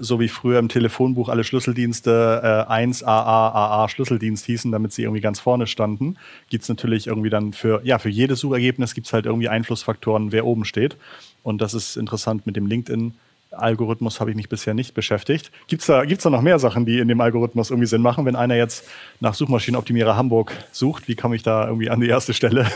so 0.00 0.18
wie 0.20 0.28
früher 0.28 0.58
im 0.58 0.70
Telefonbuch 0.70 1.28
alle 1.28 1.44
Schlüsseldienste 1.44 2.66
äh, 2.66 2.70
1 2.72 3.04
AA 3.04 3.48
AA 3.82 3.88
Schlüsseldienst 3.90 4.46
hießen, 4.46 4.72
damit 4.72 4.94
sie 4.94 5.02
irgendwie 5.02 5.20
ganz 5.20 5.38
vorne 5.38 5.66
standen, 5.66 6.16
gibt's 6.48 6.70
natürlich 6.70 7.08
irgendwie 7.08 7.28
dann 7.28 7.52
für 7.52 7.82
ja 7.84 7.98
für 7.98 8.08
jedes 8.08 8.40
Suchergebnis 8.40 8.94
gibt's 8.94 9.12
halt 9.12 9.26
irgendwie 9.26 9.50
Einflussfaktoren, 9.50 10.32
wer 10.32 10.46
oben 10.46 10.64
steht. 10.64 10.96
Und 11.42 11.60
das 11.60 11.74
ist 11.74 11.96
interessant 11.98 12.46
mit 12.46 12.56
dem 12.56 12.66
LinkedIn. 12.66 13.12
Algorithmus 13.50 14.18
habe 14.18 14.30
ich 14.30 14.36
mich 14.36 14.48
bisher 14.48 14.72
nicht 14.72 14.94
beschäftigt. 14.94 15.52
Gibt's 15.66 15.84
da, 15.84 16.06
gibt's 16.06 16.24
da 16.24 16.30
noch 16.30 16.40
mehr 16.40 16.58
Sachen, 16.58 16.86
die 16.86 17.00
in 17.00 17.08
dem 17.08 17.20
Algorithmus 17.20 17.68
irgendwie 17.68 17.86
Sinn 17.86 18.00
machen? 18.00 18.24
Wenn 18.24 18.34
einer 18.34 18.56
jetzt 18.56 18.88
nach 19.20 19.34
Suchmaschinenoptimierer 19.34 20.16
Hamburg 20.16 20.52
sucht, 20.72 21.06
wie 21.06 21.16
komme 21.16 21.36
ich 21.36 21.42
da 21.42 21.66
irgendwie 21.66 21.90
an 21.90 22.00
die 22.00 22.08
erste 22.08 22.32
Stelle? 22.32 22.66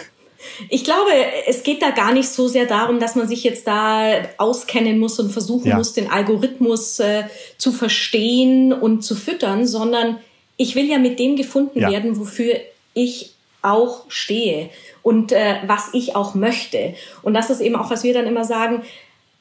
Ich 0.68 0.84
glaube, 0.84 1.10
es 1.46 1.62
geht 1.62 1.82
da 1.82 1.90
gar 1.90 2.12
nicht 2.12 2.28
so 2.28 2.48
sehr 2.48 2.66
darum, 2.66 3.00
dass 3.00 3.14
man 3.14 3.28
sich 3.28 3.44
jetzt 3.44 3.66
da 3.66 4.12
auskennen 4.38 4.98
muss 4.98 5.18
und 5.18 5.30
versuchen 5.30 5.68
ja. 5.68 5.76
muss, 5.76 5.92
den 5.92 6.10
Algorithmus 6.10 7.00
äh, 7.00 7.24
zu 7.58 7.72
verstehen 7.72 8.72
und 8.72 9.02
zu 9.02 9.14
füttern, 9.14 9.66
sondern 9.66 10.18
ich 10.56 10.74
will 10.74 10.88
ja 10.88 10.98
mit 10.98 11.18
dem 11.18 11.36
gefunden 11.36 11.80
ja. 11.80 11.90
werden, 11.90 12.18
wofür 12.18 12.54
ich 12.94 13.32
auch 13.62 14.04
stehe 14.08 14.70
und 15.02 15.32
äh, 15.32 15.56
was 15.66 15.90
ich 15.92 16.16
auch 16.16 16.34
möchte. 16.34 16.94
Und 17.22 17.34
das 17.34 17.50
ist 17.50 17.60
eben 17.60 17.76
auch, 17.76 17.90
was 17.90 18.04
wir 18.04 18.14
dann 18.14 18.26
immer 18.26 18.44
sagen, 18.44 18.82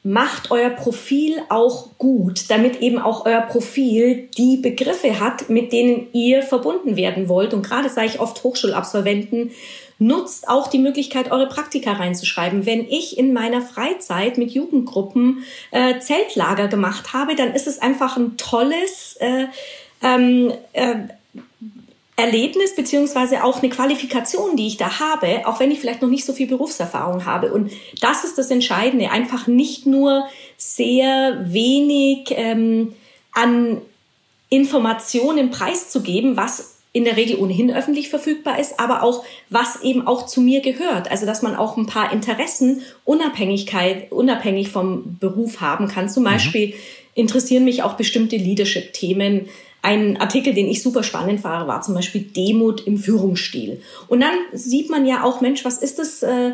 macht 0.06 0.52
euer 0.52 0.70
Profil 0.70 1.36
auch 1.48 1.88
gut, 1.98 2.44
damit 2.48 2.80
eben 2.80 3.00
auch 3.00 3.26
euer 3.26 3.40
Profil 3.40 4.28
die 4.38 4.56
Begriffe 4.56 5.18
hat, 5.18 5.50
mit 5.50 5.72
denen 5.72 6.06
ihr 6.12 6.42
verbunden 6.42 6.94
werden 6.94 7.28
wollt. 7.28 7.52
Und 7.52 7.66
gerade 7.66 7.88
sage 7.88 8.06
ich 8.06 8.20
oft 8.20 8.44
Hochschulabsolventen, 8.44 9.50
nutzt 9.98 10.48
auch 10.48 10.68
die 10.68 10.78
Möglichkeit, 10.78 11.30
eure 11.30 11.48
Praktika 11.48 11.92
reinzuschreiben. 11.92 12.66
Wenn 12.66 12.86
ich 12.86 13.16
in 13.16 13.32
meiner 13.32 13.62
Freizeit 13.62 14.36
mit 14.36 14.50
Jugendgruppen 14.50 15.44
äh, 15.70 15.98
Zeltlager 16.00 16.68
gemacht 16.68 17.12
habe, 17.12 17.34
dann 17.34 17.54
ist 17.54 17.66
es 17.66 17.80
einfach 17.80 18.16
ein 18.16 18.36
tolles 18.36 19.16
äh, 19.20 19.46
ähm, 20.02 20.52
äh, 20.72 20.96
Erlebnis 22.16 22.74
beziehungsweise 22.74 23.44
auch 23.44 23.62
eine 23.62 23.68
Qualifikation, 23.68 24.56
die 24.56 24.66
ich 24.66 24.78
da 24.78 25.00
habe, 25.00 25.46
auch 25.46 25.60
wenn 25.60 25.70
ich 25.70 25.80
vielleicht 25.80 26.00
noch 26.00 26.08
nicht 26.08 26.24
so 26.24 26.32
viel 26.32 26.46
Berufserfahrung 26.46 27.26
habe. 27.26 27.52
Und 27.52 27.70
das 28.00 28.24
ist 28.24 28.38
das 28.38 28.50
Entscheidende, 28.50 29.10
einfach 29.10 29.46
nicht 29.46 29.86
nur 29.86 30.26
sehr 30.56 31.38
wenig 31.52 32.28
ähm, 32.30 32.94
an 33.32 33.82
Informationen 34.48 35.50
preiszugeben, 35.50 36.38
was 36.38 36.75
in 36.96 37.04
der 37.04 37.18
Regel 37.18 37.36
ohnehin 37.36 37.70
öffentlich 37.70 38.08
verfügbar 38.08 38.58
ist, 38.58 38.80
aber 38.80 39.02
auch 39.02 39.22
was 39.50 39.82
eben 39.82 40.06
auch 40.06 40.24
zu 40.24 40.40
mir 40.40 40.62
gehört. 40.62 41.10
Also 41.10 41.26
dass 41.26 41.42
man 41.42 41.54
auch 41.54 41.76
ein 41.76 41.84
paar 41.84 42.10
Interessen 42.10 42.80
Unabhängigkeit 43.04 44.10
unabhängig 44.10 44.70
vom 44.70 45.18
Beruf 45.20 45.60
haben 45.60 45.88
kann. 45.88 46.08
Zum 46.08 46.22
mhm. 46.22 46.28
Beispiel 46.28 46.74
interessieren 47.14 47.66
mich 47.66 47.82
auch 47.82 47.98
bestimmte 47.98 48.38
Leadership-Themen. 48.38 49.50
Ein 49.82 50.16
Artikel, 50.16 50.54
den 50.54 50.68
ich 50.68 50.82
super 50.82 51.02
spannend 51.02 51.40
fahre, 51.40 51.68
war 51.68 51.82
zum 51.82 51.92
Beispiel 51.92 52.22
Demut 52.22 52.86
im 52.86 52.96
Führungsstil. 52.96 53.82
Und 54.08 54.20
dann 54.20 54.34
sieht 54.54 54.88
man 54.88 55.04
ja 55.04 55.22
auch, 55.22 55.42
Mensch, 55.42 55.66
was 55.66 55.76
ist 55.76 55.98
das? 55.98 56.22
Äh, 56.22 56.52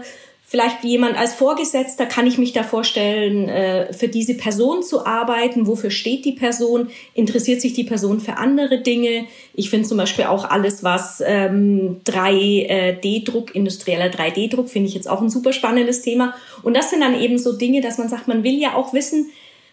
vielleicht 0.53 0.85
jemand 0.85 1.17
als 1.17 1.33
Vorgesetzter, 1.33 2.05
kann 2.05 2.27
ich 2.27 2.37
mich 2.37 2.53
da 2.53 2.63
vorstellen, 2.63 3.49
äh, 3.49 3.91
für 3.95 4.09
diese 4.09 4.35
Person 4.35 4.83
zu 4.83 5.07
arbeiten? 5.07 5.67
Wofür 5.67 5.91
steht 5.91 6.27
die 6.27 6.33
Person? 6.33 6.91
Interessiert 7.15 7.63
sich 7.63 7.73
die 7.73 7.85
Person 7.85 8.21
für 8.21 8.37
andere 8.37 8.83
Dinge? 8.83 9.25
Ich 9.55 9.71
finde 9.71 9.89
zum 9.89 9.97
Beispiel 9.97 10.27
auch 10.27 10.45
alles, 10.45 10.85
was 10.85 11.23
ähm, 11.25 12.03
3D-Druck, 12.05 13.55
industrieller 13.55 14.11
3D-Druck, 14.11 14.69
finde 14.69 14.91
ich 14.91 14.95
jetzt 14.95 15.09
auch 15.09 15.23
ein 15.23 15.31
super 15.31 15.55
spannendes 15.55 16.03
Thema. 16.03 16.35
Und 16.63 16.77
das 16.77 16.91
sind 16.91 17.01
dann 17.01 17.19
eben 17.19 17.39
so 17.39 17.55
Dinge, 17.55 17.81
dass 17.81 17.97
man 17.97 18.11
sagt, 18.11 18.29
man 18.29 18.45
will 18.45 18.61
ja 18.61 18.75
auch 18.75 18.93
wissen, 18.93 19.31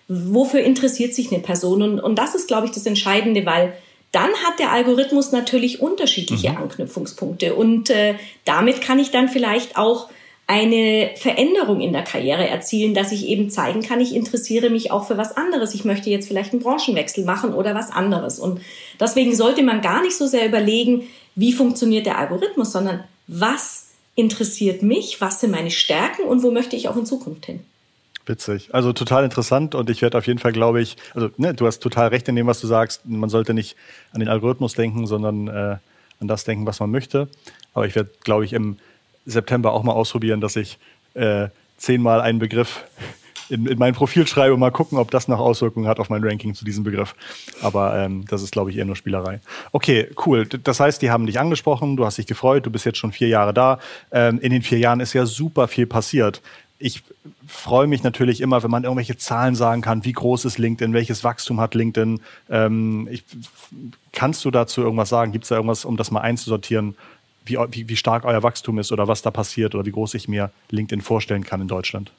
wofür 0.08 0.62
interessiert 0.62 1.14
sich 1.14 1.30
eine 1.30 1.42
Person? 1.42 1.82
Und, 1.82 2.00
und 2.00 2.16
das 2.16 2.36
ist, 2.36 2.48
glaube 2.48 2.68
ich, 2.68 2.72
das 2.72 2.86
Entscheidende, 2.86 3.46
weil 3.46 3.74
dann 4.14 4.30
hat 4.46 4.60
der 4.60 4.72
Algorithmus 4.72 5.34
natürlich 5.34 5.82
unterschiedliche 5.82 6.52
mhm. 6.52 6.58
Anknüpfungspunkte. 6.58 7.54
Und 7.56 7.90
äh, 7.90 8.16
damit 8.46 8.80
kann 8.80 8.98
ich 8.98 9.12
dann 9.12 9.28
vielleicht 9.28 9.78
auch 9.78 10.08
eine 10.50 11.12
Veränderung 11.16 11.80
in 11.80 11.94
der 11.94 12.02
Karriere 12.02 12.48
erzielen, 12.48 12.96
dass 12.96 13.12
ich 13.12 13.28
eben 13.28 13.52
zeigen 13.52 13.84
kann, 13.84 14.02
ich 14.02 14.16
interessiere 14.16 14.72
mich 14.72 14.92
auch 14.92 15.06
für 15.06 15.16
was 15.16 15.38
anderes. 15.38 15.76
Ich 15.76 15.86
möchte 15.86 16.10
jetzt 16.10 16.28
vielleicht 16.28 16.54
einen 16.54 16.64
Branchenwechsel 16.64 17.24
machen 17.24 17.54
oder 17.54 17.76
was 17.76 17.92
anderes. 17.92 18.40
Und 18.40 18.60
deswegen 19.00 19.36
sollte 19.36 19.62
man 19.62 19.82
gar 19.82 20.02
nicht 20.02 20.18
so 20.18 20.26
sehr 20.26 20.48
überlegen, 20.48 21.04
wie 21.36 21.54
funktioniert 21.54 22.08
der 22.08 22.18
Algorithmus, 22.18 22.72
sondern 22.72 23.04
was 23.28 23.92
interessiert 24.16 24.82
mich, 24.82 25.22
was 25.22 25.40
sind 25.40 25.52
meine 25.52 25.70
Stärken 25.70 26.24
und 26.24 26.42
wo 26.42 26.50
möchte 26.50 26.76
ich 26.76 26.90
auch 26.90 26.98
in 26.98 27.06
Zukunft 27.06 27.46
hin. 27.46 27.60
Witzig. 28.26 28.74
Also 28.74 28.92
total 28.92 29.26
interessant 29.26 29.76
und 29.76 29.88
ich 29.92 30.02
werde 30.02 30.18
auf 30.18 30.26
jeden 30.26 30.40
Fall, 30.40 30.52
glaube 30.52 30.82
ich, 30.82 30.98
also 31.14 31.30
ne, 31.38 31.54
du 31.54 31.68
hast 31.68 31.78
total 31.78 32.08
recht 32.08 32.28
in 32.28 32.36
dem, 32.36 32.48
was 32.48 32.60
du 32.60 32.66
sagst. 32.66 33.06
Man 33.06 33.30
sollte 33.30 33.54
nicht 33.54 33.76
an 34.14 34.20
den 34.20 34.30
Algorithmus 34.30 34.74
denken, 34.74 35.06
sondern 35.06 35.48
äh, 35.48 35.78
an 36.20 36.28
das 36.28 36.44
denken, 36.44 36.66
was 36.66 36.80
man 36.80 36.90
möchte. 36.90 37.28
Aber 37.76 37.86
ich 37.86 37.94
werde, 37.94 38.10
glaube 38.24 38.46
ich, 38.46 38.54
im 38.54 38.78
September 39.30 39.74
auch 39.74 39.84
mal 39.84 39.94
ausprobieren, 39.94 40.42
dass 40.42 40.56
ich 40.56 40.78
äh, 41.14 41.50
zehnmal 41.78 42.22
einen 42.22 42.40
Begriff 42.40 42.84
in, 43.50 43.66
in 43.66 43.80
mein 43.80 43.94
Profil 43.94 44.28
schreibe 44.28 44.54
und 44.54 44.60
mal 44.60 44.72
gucken, 44.72 44.98
ob 44.98 45.12
das 45.12 45.28
noch 45.28 45.40
Auswirkungen 45.40 45.88
hat 45.88 46.00
auf 46.00 46.10
mein 46.10 46.24
Ranking 46.24 46.54
zu 46.54 46.66
diesem 46.66 46.84
Begriff. 46.84 47.16
Aber 47.62 47.98
ähm, 47.98 48.26
das 48.28 48.42
ist, 48.44 48.52
glaube 48.52 48.70
ich, 48.70 48.78
eher 48.78 48.86
nur 48.86 48.96
Spielerei. 48.96 49.40
Okay, 49.72 50.10
cool. 50.26 50.46
Das 50.46 50.80
heißt, 50.80 51.02
die 51.02 51.12
haben 51.12 51.26
dich 51.26 51.40
angesprochen, 51.40 51.98
du 51.98 52.06
hast 52.06 52.18
dich 52.18 52.28
gefreut, 52.28 52.66
du 52.66 52.72
bist 52.72 52.86
jetzt 52.86 52.98
schon 52.98 53.12
vier 53.12 53.28
Jahre 53.28 53.54
da. 53.54 53.80
Ähm, 54.12 54.40
in 54.40 54.52
den 54.52 54.62
vier 54.62 54.78
Jahren 54.78 55.00
ist 55.00 55.14
ja 55.14 55.26
super 55.26 55.68
viel 55.68 55.88
passiert. 55.88 56.42
Ich 56.78 57.04
freue 57.46 57.88
mich 57.88 58.04
natürlich 58.04 58.40
immer, 58.40 58.64
wenn 58.64 58.72
man 58.72 58.84
irgendwelche 58.84 59.18
Zahlen 59.18 59.56
sagen 59.56 59.82
kann, 59.82 60.06
wie 60.06 60.14
groß 60.14 60.46
ist 60.46 60.58
LinkedIn, 60.58 60.94
welches 60.94 61.24
Wachstum 61.24 61.60
hat 61.60 61.76
LinkedIn. 61.76 62.22
Ähm, 62.50 63.08
ich, 63.12 63.26
kannst 64.14 64.46
du 64.46 64.52
dazu 64.52 64.82
irgendwas 64.82 65.10
sagen? 65.10 65.32
Gibt 65.32 65.44
es 65.44 65.50
da 65.50 65.56
irgendwas, 65.56 65.84
um 65.84 65.98
das 65.98 66.12
mal 66.12 66.22
einzusortieren, 66.22 66.96
wie, 67.46 67.58
wie, 67.72 67.90
wie 67.90 67.96
stark 67.98 68.26
euer 68.26 68.44
Wachstum 68.44 68.80
ist 68.80 68.92
oder 68.92 69.08
was 69.08 69.22
da 69.22 69.32
passiert 69.32 69.76
oder 69.76 69.86
wie 69.86 69.92
groß 69.92 70.14
ich 70.14 70.28
mir 70.28 70.52
LinkedIn 70.70 71.02
vorstellen 71.02 71.44
kann 71.44 71.62
in 71.62 71.68
Deutschland? 71.68 72.12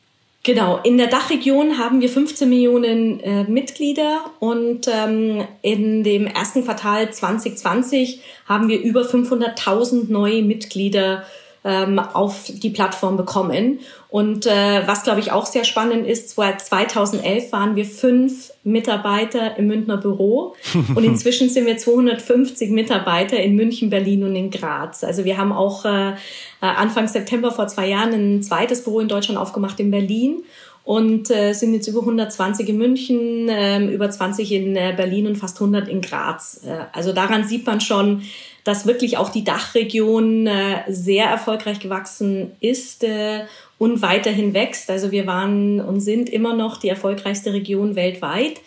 Genau, 0.43 0.79
in 0.79 0.97
der 0.97 1.09
Dachregion 1.09 1.77
haben 1.77 2.01
wir 2.01 2.09
15 2.09 2.49
Millionen 2.49 3.21
äh, 3.21 3.45
Mitglieder 3.45 4.21
und 4.39 4.89
ähm, 4.89 5.45
in 5.61 6.03
dem 6.03 6.27
ersten 6.27 6.65
Quartal 6.65 7.13
2020 7.13 8.23
haben 8.47 8.69
wir 8.69 8.81
über 8.81 9.03
500.000 9.03 10.11
neue 10.11 10.43
Mitglieder 10.43 11.25
ähm, 11.65 11.99
auf 11.99 12.45
die 12.49 12.71
Plattform 12.71 13.17
bekommen. 13.17 13.81
Und 14.09 14.47
äh, 14.47 14.83
was, 14.87 15.05
glaube 15.05 15.21
ich, 15.21 15.31
auch 15.31 15.47
sehr 15.47 15.65
spannend 15.65 16.07
ist, 16.07 16.31
2011 16.31 17.53
waren 17.53 17.77
wir 17.77 17.85
fünf 17.85 18.51
Mitarbeiter 18.65 19.57
im 19.57 19.69
Münchner 19.69 19.99
Büro 19.99 20.55
und 20.95 21.05
inzwischen 21.05 21.49
sind 21.49 21.67
wir 21.67 21.77
250 21.77 22.71
Mitarbeiter 22.71 23.39
in 23.39 23.55
München, 23.55 23.91
Berlin 23.91 24.25
und 24.25 24.35
in 24.35 24.51
Graz. 24.51 25.05
Also 25.05 25.25
wir 25.25 25.37
haben 25.37 25.53
auch 25.53 25.85
äh, 25.85 26.15
Anfang 26.61 27.09
September 27.09 27.51
vor 27.51 27.69
zwei 27.69 27.89
Jahren 27.89 28.13
ein 28.13 28.43
zweites 28.43 28.83
Büro 28.83 29.01
in 29.01 29.09
Deutschland 29.09 29.39
aufgemacht 29.39 29.79
in 29.81 29.91
Berlin 29.91 30.43
und 30.85 31.31
äh, 31.31 31.53
sind 31.53 31.75
jetzt 31.75 31.87
über 31.87 32.01
120 32.01 32.69
in 32.69 32.79
München, 32.79 33.49
äh, 33.49 33.85
über 33.85 34.11
20 34.11 34.51
in 34.51 34.77
äh, 34.77 34.95
Berlin 34.97 35.27
und 35.27 35.37
fast 35.37 35.61
100 35.61 35.89
in 35.89 36.01
Graz. 36.01 36.63
Äh, 36.67 36.87
also 36.93 37.13
daran 37.13 37.45
sieht 37.45 37.67
man 37.67 37.81
schon, 37.81 38.23
dass 38.65 38.87
wirklich 38.87 39.17
auch 39.17 39.31
die 39.31 39.45
Dachregion 39.45 40.47
äh, 40.47 40.83
sehr 40.89 41.27
erfolgreich 41.27 41.81
gewachsen 41.81 42.53
ist 42.61 43.05
äh, 43.05 43.45
und 43.79 44.03
weiterhin 44.03 44.55
wächst. 44.55 44.91
Also 44.91 45.11
wir 45.11 45.27
waren 45.27 45.81
und 45.81 46.01
sind 46.01 46.29
immer 46.29 46.55
noch 46.55 46.77
die 46.77 46.89
erfolgreichste 46.89 47.53
Region 47.53 47.97
weltweit. 47.97 48.61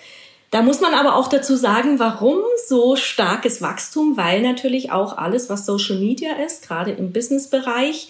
Da 0.53 0.61
muss 0.61 0.81
man 0.81 0.93
aber 0.93 1.15
auch 1.15 1.29
dazu 1.29 1.55
sagen, 1.55 1.97
warum 1.97 2.37
so 2.67 2.95
starkes 2.95 3.61
Wachstum, 3.61 4.17
weil 4.17 4.41
natürlich 4.41 4.91
auch 4.91 5.17
alles, 5.17 5.49
was 5.49 5.65
Social 5.65 5.97
Media 5.97 6.33
ist, 6.45 6.67
gerade 6.67 6.91
im 6.91 7.11
Businessbereich, 7.11 8.09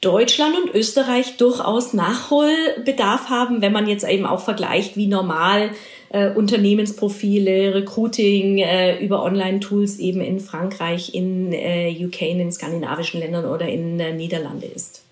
Deutschland 0.00 0.56
und 0.56 0.74
Österreich 0.74 1.36
durchaus 1.36 1.92
Nachholbedarf 1.92 3.28
haben, 3.30 3.62
wenn 3.62 3.72
man 3.72 3.86
jetzt 3.86 4.06
eben 4.06 4.26
auch 4.26 4.40
vergleicht, 4.40 4.96
wie 4.96 5.06
normal 5.06 5.70
äh, 6.10 6.30
Unternehmensprofile, 6.30 7.74
Recruiting 7.74 8.58
äh, 8.58 8.98
über 8.98 9.22
Online-Tools 9.22 9.98
eben 9.98 10.20
in 10.20 10.40
Frankreich, 10.40 11.14
in 11.14 11.52
äh, 11.52 11.94
UK, 12.04 12.22
in 12.22 12.52
skandinavischen 12.52 13.20
Ländern 13.20 13.44
oder 13.44 13.68
in 13.68 13.98
äh, 14.00 14.12
Niederlande 14.12 14.66
ist. 14.66 15.02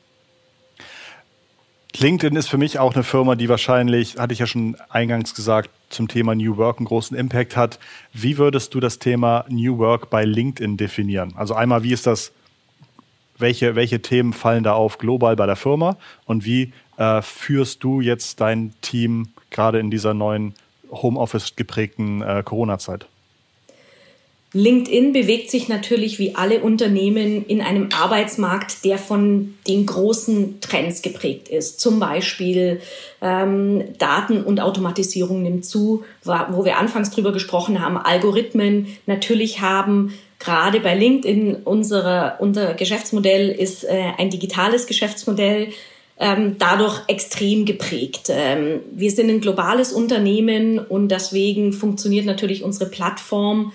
LinkedIn 1.96 2.36
ist 2.36 2.48
für 2.48 2.58
mich 2.58 2.80
auch 2.80 2.94
eine 2.94 3.04
Firma, 3.04 3.36
die 3.36 3.48
wahrscheinlich, 3.48 4.18
hatte 4.18 4.32
ich 4.32 4.40
ja 4.40 4.46
schon 4.46 4.76
eingangs 4.88 5.34
gesagt, 5.34 5.70
zum 5.90 6.08
Thema 6.08 6.34
New 6.34 6.56
Work 6.56 6.78
einen 6.78 6.86
großen 6.86 7.16
Impact 7.16 7.56
hat. 7.56 7.78
Wie 8.12 8.36
würdest 8.36 8.74
du 8.74 8.80
das 8.80 8.98
Thema 8.98 9.44
New 9.48 9.78
Work 9.78 10.10
bei 10.10 10.24
LinkedIn 10.24 10.76
definieren? 10.76 11.34
Also 11.36 11.54
einmal, 11.54 11.84
wie 11.84 11.92
ist 11.92 12.06
das, 12.06 12.32
welche, 13.38 13.76
welche 13.76 14.02
Themen 14.02 14.32
fallen 14.32 14.64
da 14.64 14.72
auf 14.72 14.98
global 14.98 15.36
bei 15.36 15.46
der 15.46 15.56
Firma 15.56 15.96
und 16.24 16.44
wie 16.44 16.72
äh, 16.96 17.22
führst 17.22 17.84
du 17.84 18.00
jetzt 18.00 18.40
dein 18.40 18.74
Team 18.80 19.28
gerade 19.50 19.78
in 19.78 19.90
dieser 19.90 20.14
neuen 20.14 20.54
Homeoffice 20.91 21.57
geprägten 21.57 22.23
äh, 22.23 22.43
Corona-Zeit? 22.45 23.07
LinkedIn 24.57 25.12
bewegt 25.12 25.50
sich 25.50 25.69
natürlich 25.69 26.21
wie 26.21 26.37
alle 26.37 26.61
Unternehmen 26.61 27.45
in 27.45 27.61
einem 27.61 27.88
Arbeitsmarkt, 27.93 28.85
der 28.85 28.99
von 28.99 29.55
den 29.67 29.85
großen 29.85 30.61
Trends 30.61 31.03
geprägt 31.03 31.49
ist. 31.49 31.81
Zum 31.81 31.99
Beispiel 31.99 32.81
ähm, 33.21 33.83
Daten 33.99 34.45
und 34.45 34.61
Automatisierung 34.61 35.43
nimmt 35.43 35.64
zu, 35.64 36.05
wo 36.23 36.64
wir 36.64 36.79
anfangs 36.79 37.11
drüber 37.11 37.33
gesprochen 37.33 37.85
haben, 37.85 37.97
Algorithmen 37.97 38.87
natürlich 39.07 39.61
haben 39.61 40.14
gerade 40.38 40.79
bei 40.79 40.95
LinkedIn 40.95 41.57
unsere, 41.64 42.37
unser 42.38 42.75
Geschäftsmodell 42.75 43.49
ist 43.49 43.83
äh, 43.83 44.12
ein 44.19 44.31
digitales 44.31 44.87
Geschäftsmodell 44.87 45.71
ähm, 46.18 46.56
dadurch 46.59 47.02
extrem 47.09 47.64
geprägt. 47.64 48.28
Ähm, 48.28 48.80
wir 48.92 49.11
sind 49.11 49.30
ein 49.30 49.40
globales 49.40 49.92
Unternehmen 49.92 50.78
und 50.78 51.09
deswegen 51.09 51.73
funktioniert 51.73 52.26
natürlich 52.26 52.62
unsere 52.62 52.88
Plattform 52.88 53.73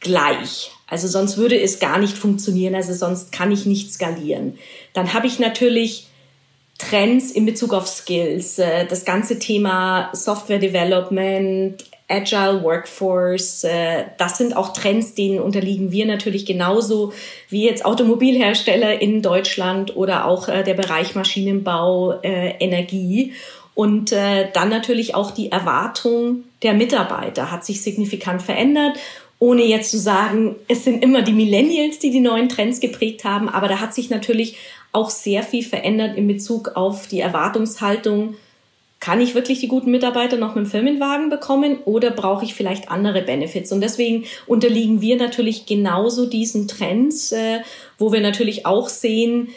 gleich. 0.00 0.72
Also 0.86 1.08
sonst 1.08 1.38
würde 1.38 1.58
es 1.58 1.78
gar 1.78 1.98
nicht 1.98 2.18
funktionieren, 2.18 2.74
also 2.74 2.92
sonst 2.92 3.32
kann 3.32 3.50
ich 3.52 3.64
nicht 3.64 3.92
skalieren. 3.92 4.58
Dann 4.92 5.14
habe 5.14 5.26
ich 5.26 5.38
natürlich 5.38 6.08
Trends 6.76 7.30
in 7.30 7.46
Bezug 7.46 7.72
auf 7.72 7.86
Skills, 7.86 8.58
äh, 8.58 8.86
das 8.86 9.04
ganze 9.04 9.38
Thema 9.38 10.10
Software 10.12 10.58
Development, 10.58 11.82
Agile 12.08 12.62
Workforce, 12.62 13.64
äh, 13.64 14.04
das 14.18 14.38
sind 14.38 14.56
auch 14.56 14.72
Trends, 14.72 15.14
denen 15.14 15.40
unterliegen 15.40 15.92
wir 15.92 16.06
natürlich 16.06 16.46
genauso 16.46 17.12
wie 17.48 17.64
jetzt 17.64 17.84
Automobilhersteller 17.84 19.00
in 19.00 19.22
Deutschland 19.22 19.96
oder 19.96 20.26
auch 20.26 20.48
äh, 20.48 20.62
der 20.62 20.74
Bereich 20.74 21.14
Maschinenbau, 21.14 22.20
Energie. 22.22 23.32
Und 23.74 24.12
dann 24.12 24.68
natürlich 24.68 25.14
auch 25.14 25.30
die 25.30 25.50
Erwartung 25.50 26.44
der 26.62 26.74
Mitarbeiter 26.74 27.50
hat 27.50 27.64
sich 27.64 27.80
signifikant 27.80 28.42
verändert 28.42 28.98
ohne 29.42 29.64
jetzt 29.64 29.90
zu 29.90 29.98
sagen, 29.98 30.54
es 30.68 30.84
sind 30.84 31.02
immer 31.02 31.22
die 31.22 31.32
Millennials, 31.32 31.98
die 31.98 32.12
die 32.12 32.20
neuen 32.20 32.48
Trends 32.48 32.78
geprägt 32.78 33.24
haben, 33.24 33.48
aber 33.48 33.66
da 33.66 33.80
hat 33.80 33.92
sich 33.92 34.08
natürlich 34.08 34.56
auch 34.92 35.10
sehr 35.10 35.42
viel 35.42 35.64
verändert 35.64 36.16
in 36.16 36.28
Bezug 36.28 36.76
auf 36.76 37.08
die 37.08 37.18
Erwartungshaltung. 37.18 38.36
Kann 39.02 39.20
ich 39.20 39.34
wirklich 39.34 39.58
die 39.58 39.66
guten 39.66 39.90
Mitarbeiter 39.90 40.36
noch 40.36 40.54
mit 40.54 40.64
dem 40.64 40.70
Firmenwagen 40.70 41.28
bekommen 41.28 41.80
oder 41.86 42.12
brauche 42.12 42.44
ich 42.44 42.54
vielleicht 42.54 42.88
andere 42.88 43.20
Benefits? 43.22 43.72
Und 43.72 43.80
deswegen 43.80 44.26
unterliegen 44.46 45.00
wir 45.00 45.16
natürlich 45.16 45.66
genauso 45.66 46.26
diesen 46.26 46.68
Trends, 46.68 47.32
äh, 47.32 47.62
wo 47.98 48.12
wir 48.12 48.20
natürlich 48.20 48.64
auch 48.64 48.88
sehen, 48.88 49.48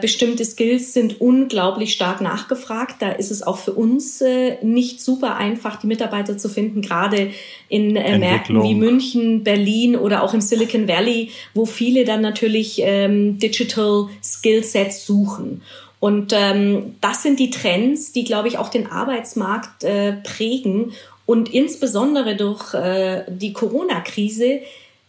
bestimmte 0.00 0.44
Skills 0.44 0.92
sind 0.92 1.20
unglaublich 1.20 1.92
stark 1.92 2.20
nachgefragt. 2.20 2.96
Da 3.00 3.10
ist 3.10 3.32
es 3.32 3.42
auch 3.42 3.58
für 3.58 3.72
uns 3.72 4.20
äh, 4.20 4.64
nicht 4.64 5.00
super 5.00 5.36
einfach, 5.36 5.80
die 5.80 5.88
Mitarbeiter 5.88 6.38
zu 6.38 6.48
finden, 6.48 6.82
gerade 6.82 7.30
in 7.68 7.96
äh, 7.96 8.16
Märkten 8.16 8.62
wie 8.62 8.74
München, 8.74 9.42
Berlin 9.42 9.96
oder 9.96 10.22
auch 10.22 10.34
im 10.34 10.40
Silicon 10.40 10.86
Valley, 10.86 11.30
wo 11.52 11.66
viele 11.66 12.04
dann 12.04 12.20
natürlich 12.20 12.80
ähm, 12.84 13.38
Digital 13.38 14.08
Skillsets 14.22 15.04
suchen. 15.04 15.62
Und 15.98 16.32
ähm, 16.32 16.94
das 17.00 17.24
sind 17.24 17.40
die 17.40 17.50
Trends, 17.50 18.12
die, 18.12 18.24
glaube 18.24 18.46
ich, 18.46 18.58
auch 18.58 18.68
den 18.68 18.86
Arbeitsmarkt 18.86 19.82
äh, 19.82 20.12
prägen 20.12 20.92
Und 21.24 21.52
insbesondere 21.52 22.36
durch 22.36 22.72
äh, 22.72 23.24
die 23.28 23.52
Corona-Krise 23.52 24.60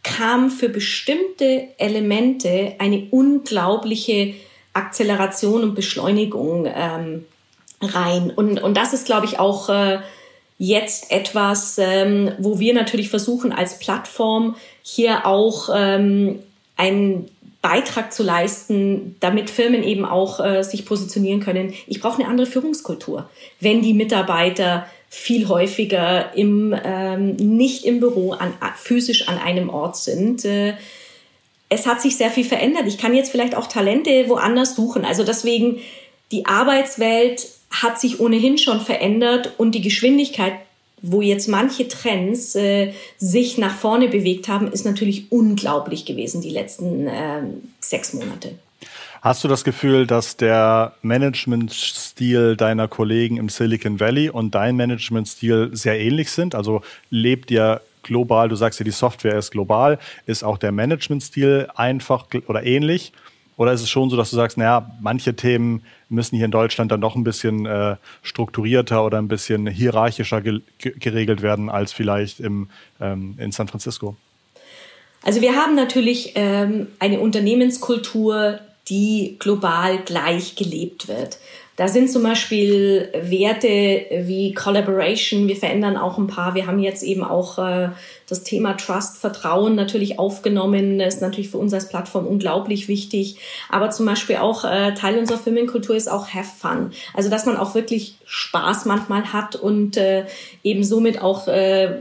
kam 0.01 0.49
für 0.49 0.69
bestimmte 0.69 1.67
Elemente 1.77 2.73
eine 2.79 3.07
unglaubliche 3.11 4.33
Akzeleration 4.77 5.63
und 5.63 5.75
Beschleunigung 5.75 6.67
ähm, 6.73 7.25
rein. 7.81 8.31
Und, 8.31 8.61
und 8.61 8.77
das 8.77 8.93
ist, 8.93 9.05
glaube 9.05 9.25
ich, 9.25 9.39
auch 9.39 9.69
äh, 9.69 9.99
jetzt 10.57 11.11
etwas, 11.11 11.77
ähm, 11.77 12.31
wo 12.39 12.59
wir 12.59 12.73
natürlich 12.73 13.09
versuchen, 13.09 13.51
als 13.51 13.79
Plattform 13.79 14.55
hier 14.81 15.25
auch 15.25 15.69
ähm, 15.75 16.39
einen 16.75 17.29
Beitrag 17.61 18.13
zu 18.13 18.23
leisten, 18.23 19.15
damit 19.19 19.49
Firmen 19.49 19.83
eben 19.83 20.05
auch 20.05 20.39
äh, 20.39 20.63
sich 20.63 20.85
positionieren 20.85 21.41
können. 21.41 21.73
Ich 21.85 21.99
brauche 21.99 22.21
eine 22.21 22.29
andere 22.29 22.47
Führungskultur, 22.47 23.29
wenn 23.59 23.81
die 23.81 23.93
Mitarbeiter 23.93 24.85
viel 25.09 25.47
häufiger 25.47 26.35
im 26.35 26.75
ähm, 26.83 27.35
nicht 27.35 27.85
im 27.85 27.99
Büro 27.99 28.33
an, 28.33 28.53
physisch 28.75 29.27
an 29.27 29.37
einem 29.37 29.69
Ort 29.69 29.97
sind. 29.97 30.45
Äh, 30.45 30.73
es 31.69 31.85
hat 31.85 32.01
sich 32.01 32.15
sehr 32.15 32.31
viel 32.31 32.45
verändert. 32.45 32.87
Ich 32.87 32.97
kann 32.97 33.13
jetzt 33.13 33.31
vielleicht 33.31 33.55
auch 33.55 33.67
Talente 33.67 34.29
woanders 34.29 34.75
suchen. 34.75 35.05
Also 35.05 35.23
deswegen 35.23 35.79
die 36.31 36.45
Arbeitswelt 36.45 37.47
hat 37.69 37.99
sich 37.99 38.19
ohnehin 38.19 38.57
schon 38.57 38.79
verändert 38.79 39.53
und 39.57 39.73
die 39.73 39.81
Geschwindigkeit, 39.81 40.53
wo 41.01 41.21
jetzt 41.21 41.47
manche 41.47 41.87
Trends 41.87 42.55
äh, 42.55 42.93
sich 43.17 43.57
nach 43.57 43.75
vorne 43.75 44.07
bewegt 44.07 44.47
haben, 44.47 44.71
ist 44.71 44.85
natürlich 44.85 45.31
unglaublich 45.31 46.05
gewesen 46.05 46.41
die 46.41 46.49
letzten 46.49 47.07
äh, 47.07 47.41
sechs 47.79 48.13
Monate. 48.13 48.55
Hast 49.21 49.43
du 49.43 49.47
das 49.47 49.63
Gefühl, 49.63 50.07
dass 50.07 50.37
der 50.37 50.93
Managementstil 51.01 52.55
deiner 52.55 52.87
Kollegen 52.87 53.37
im 53.37 53.49
Silicon 53.49 53.99
Valley 53.99 54.29
und 54.29 54.55
dein 54.55 54.75
Managementstil 54.75 55.71
sehr 55.73 55.99
ähnlich 55.99 56.31
sind? 56.31 56.55
Also 56.55 56.81
lebt 57.09 57.51
ihr 57.51 57.81
global, 58.07 58.49
du 58.49 58.55
sagst 58.55 58.79
ja, 58.79 58.83
die 58.83 58.91
Software 58.91 59.37
ist 59.37 59.51
global, 59.51 59.99
ist 60.25 60.43
auch 60.43 60.57
der 60.57 60.71
Managementstil 60.71 61.67
einfach 61.75 62.25
oder 62.47 62.63
ähnlich? 62.63 63.13
Oder 63.57 63.73
ist 63.73 63.81
es 63.81 63.89
schon 63.89 64.09
so, 64.09 64.15
dass 64.15 64.29
du 64.29 64.35
sagst, 64.35 64.57
naja, 64.57 64.91
manche 65.01 65.35
Themen 65.35 65.83
müssen 66.09 66.35
hier 66.35 66.45
in 66.45 66.51
Deutschland 66.51 66.91
dann 66.91 67.01
doch 67.01 67.15
ein 67.15 67.23
bisschen 67.23 67.65
äh, 67.65 67.95
strukturierter 68.21 69.03
oder 69.03 69.17
ein 69.17 69.27
bisschen 69.27 69.65
hierarchischer 69.65 70.41
ge 70.41 70.61
geregelt 70.77 71.41
werden 71.41 71.69
als 71.69 71.91
vielleicht 71.91 72.39
im, 72.39 72.69
ähm, 73.01 73.35
in 73.39 73.51
San 73.51 73.67
Francisco? 73.67 74.15
Also 75.23 75.41
wir 75.41 75.55
haben 75.55 75.75
natürlich 75.75 76.33
ähm, 76.35 76.87
eine 76.99 77.19
Unternehmenskultur, 77.19 78.59
die 78.87 79.35
global 79.39 79.97
gleich 80.05 80.55
gelebt 80.55 81.07
wird. 81.07 81.39
Da 81.77 81.87
sind 81.87 82.11
zum 82.11 82.23
Beispiel 82.23 83.07
Werte 83.13 84.07
wie 84.23 84.51
Collaboration. 84.55 85.47
Wir 85.47 85.55
verändern 85.55 85.95
auch 85.95 86.17
ein 86.17 86.25
paar. 86.25 86.55
Wir 86.55 86.65
haben 86.65 86.79
jetzt 86.79 87.03
eben 87.03 87.23
auch 87.23 87.59
äh, 87.59 87.89
das 88.27 88.43
Thema 88.43 88.73
Trust, 88.73 89.19
Vertrauen 89.19 89.75
natürlich 89.75 90.17
aufgenommen. 90.17 90.97
Das 90.97 91.15
ist 91.15 91.21
natürlich 91.21 91.49
für 91.49 91.59
uns 91.59 91.75
als 91.75 91.87
Plattform 91.87 92.25
unglaublich 92.25 92.87
wichtig. 92.87 93.37
Aber 93.69 93.91
zum 93.91 94.07
Beispiel 94.07 94.37
auch 94.37 94.65
äh, 94.65 94.95
Teil 94.95 95.19
unserer 95.19 95.37
Firmenkultur 95.37 95.95
ist 95.95 96.09
auch 96.09 96.33
Have 96.33 96.49
Fun. 96.59 96.91
Also 97.13 97.29
dass 97.29 97.45
man 97.45 97.57
auch 97.57 97.75
wirklich 97.75 98.15
Spaß 98.25 98.85
manchmal 98.85 99.31
hat 99.31 99.55
und 99.55 99.97
äh, 99.97 100.25
eben 100.63 100.83
somit 100.83 101.21
auch 101.21 101.47
äh, 101.47 101.91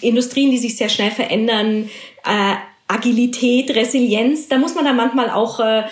Industrien, 0.00 0.50
die 0.50 0.58
sich 0.58 0.76
sehr 0.76 0.88
schnell 0.88 1.12
verändern, 1.12 1.90
äh, 2.24 2.54
Agilität, 2.88 3.70
Resilienz, 3.70 4.48
da 4.48 4.58
muss 4.58 4.74
man 4.74 4.84
dann 4.84 4.96
manchmal 4.96 5.30
auch 5.30 5.60
äh, 5.60 5.84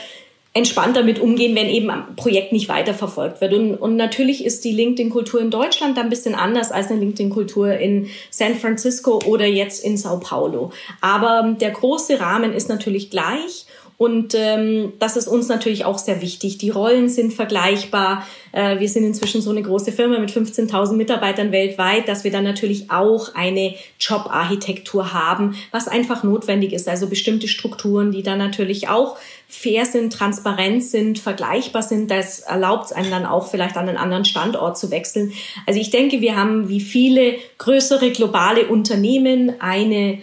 entspannt 0.54 0.96
damit 0.96 1.18
umgehen, 1.18 1.54
wenn 1.54 1.68
eben 1.68 1.90
ein 1.90 2.14
Projekt 2.14 2.52
nicht 2.52 2.68
weiterverfolgt 2.68 3.40
wird. 3.40 3.54
Und, 3.54 3.74
und 3.76 3.96
natürlich 3.96 4.44
ist 4.44 4.64
die 4.64 4.72
LinkedIn-Kultur 4.72 5.40
in 5.40 5.50
Deutschland 5.50 5.96
da 5.96 6.02
ein 6.02 6.10
bisschen 6.10 6.34
anders 6.34 6.70
als 6.70 6.90
eine 6.90 7.00
LinkedIn-Kultur 7.00 7.74
in 7.78 8.08
San 8.30 8.54
Francisco 8.54 9.20
oder 9.24 9.46
jetzt 9.46 9.82
in 9.82 9.96
Sao 9.96 10.20
Paulo. 10.20 10.72
Aber 11.00 11.56
der 11.58 11.70
große 11.70 12.20
Rahmen 12.20 12.52
ist 12.52 12.68
natürlich 12.68 13.08
gleich. 13.08 13.66
Und 14.02 14.34
ähm, 14.34 14.94
das 14.98 15.16
ist 15.16 15.28
uns 15.28 15.46
natürlich 15.46 15.84
auch 15.84 15.96
sehr 15.96 16.20
wichtig. 16.22 16.58
Die 16.58 16.70
Rollen 16.70 17.08
sind 17.08 17.32
vergleichbar. 17.32 18.26
Äh, 18.50 18.80
wir 18.80 18.88
sind 18.88 19.04
inzwischen 19.04 19.40
so 19.40 19.50
eine 19.50 19.62
große 19.62 19.92
Firma 19.92 20.18
mit 20.18 20.32
15.000 20.32 20.94
Mitarbeitern 20.94 21.52
weltweit, 21.52 22.08
dass 22.08 22.24
wir 22.24 22.32
dann 22.32 22.42
natürlich 22.42 22.90
auch 22.90 23.36
eine 23.36 23.76
Jobarchitektur 24.00 25.12
haben, 25.12 25.54
was 25.70 25.86
einfach 25.86 26.24
notwendig 26.24 26.72
ist. 26.72 26.88
Also 26.88 27.06
bestimmte 27.06 27.46
Strukturen, 27.46 28.10
die 28.10 28.24
dann 28.24 28.38
natürlich 28.38 28.88
auch 28.88 29.18
fair 29.46 29.86
sind, 29.86 30.12
transparent 30.12 30.82
sind, 30.82 31.20
vergleichbar 31.20 31.84
sind. 31.84 32.10
Das 32.10 32.40
erlaubt 32.40 32.86
es 32.86 32.92
einem 32.92 33.12
dann 33.12 33.24
auch 33.24 33.46
vielleicht 33.46 33.76
an 33.76 33.88
einen 33.88 33.98
anderen 33.98 34.24
Standort 34.24 34.78
zu 34.78 34.90
wechseln. 34.90 35.32
Also 35.64 35.78
ich 35.78 35.90
denke, 35.90 36.20
wir 36.20 36.34
haben 36.34 36.68
wie 36.68 36.80
viele 36.80 37.36
größere 37.58 38.10
globale 38.10 38.66
Unternehmen 38.66 39.60
eine 39.60 40.18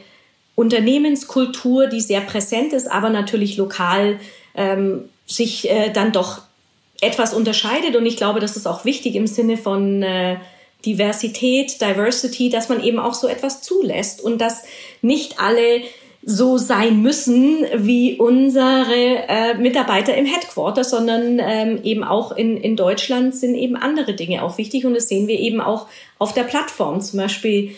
Unternehmenskultur, 0.60 1.88
die 1.88 2.02
sehr 2.02 2.20
präsent 2.20 2.74
ist, 2.74 2.92
aber 2.92 3.10
natürlich 3.10 3.56
lokal 3.56 4.20
ähm, 4.56 5.06
sich 5.26 5.70
äh, 5.70 5.90
dann 5.90 6.12
doch 6.12 6.42
etwas 7.00 7.34
unterscheidet. 7.34 7.96
Und 7.96 8.06
ich 8.06 8.18
glaube, 8.18 8.42
das 8.42 8.58
ist 8.58 8.68
auch 8.68 8.84
wichtig 8.84 9.16
im 9.16 9.26
Sinne 9.26 9.56
von 9.56 10.04
äh, 10.04 10.36
Diversität, 10.86 11.80
Diversity, 11.80 12.50
dass 12.50 12.68
man 12.68 12.84
eben 12.84 13.00
auch 13.00 13.14
so 13.14 13.30
etwas 13.30 13.62
zulässt 13.62 14.22
und 14.22 14.42
dass 14.42 14.64
nicht 15.02 15.40
alle 15.40 15.82
so 16.24 16.58
sein 16.58 17.02
müssen 17.02 17.66
wie 17.78 18.18
unsere 18.18 19.24
äh, 19.30 19.54
Mitarbeiter 19.54 20.14
im 20.18 20.26
Headquarter, 20.26 20.84
sondern 20.84 21.40
ähm, 21.42 21.80
eben 21.84 22.04
auch 22.04 22.34
in, 22.34 22.58
in 22.58 22.76
Deutschland 22.76 23.34
sind 23.34 23.56
eben 23.56 23.78
andere 23.78 24.14
Dinge 24.14 24.44
auch 24.44 24.58
wichtig 24.58 24.86
und 24.86 24.94
das 24.94 25.08
sehen 25.08 25.30
wir 25.30 25.40
eben 25.40 25.62
auch 25.62 25.88
auf 26.18 26.34
der 26.34 26.44
Plattform. 26.44 27.00
Zum 27.00 27.20
Beispiel 27.20 27.76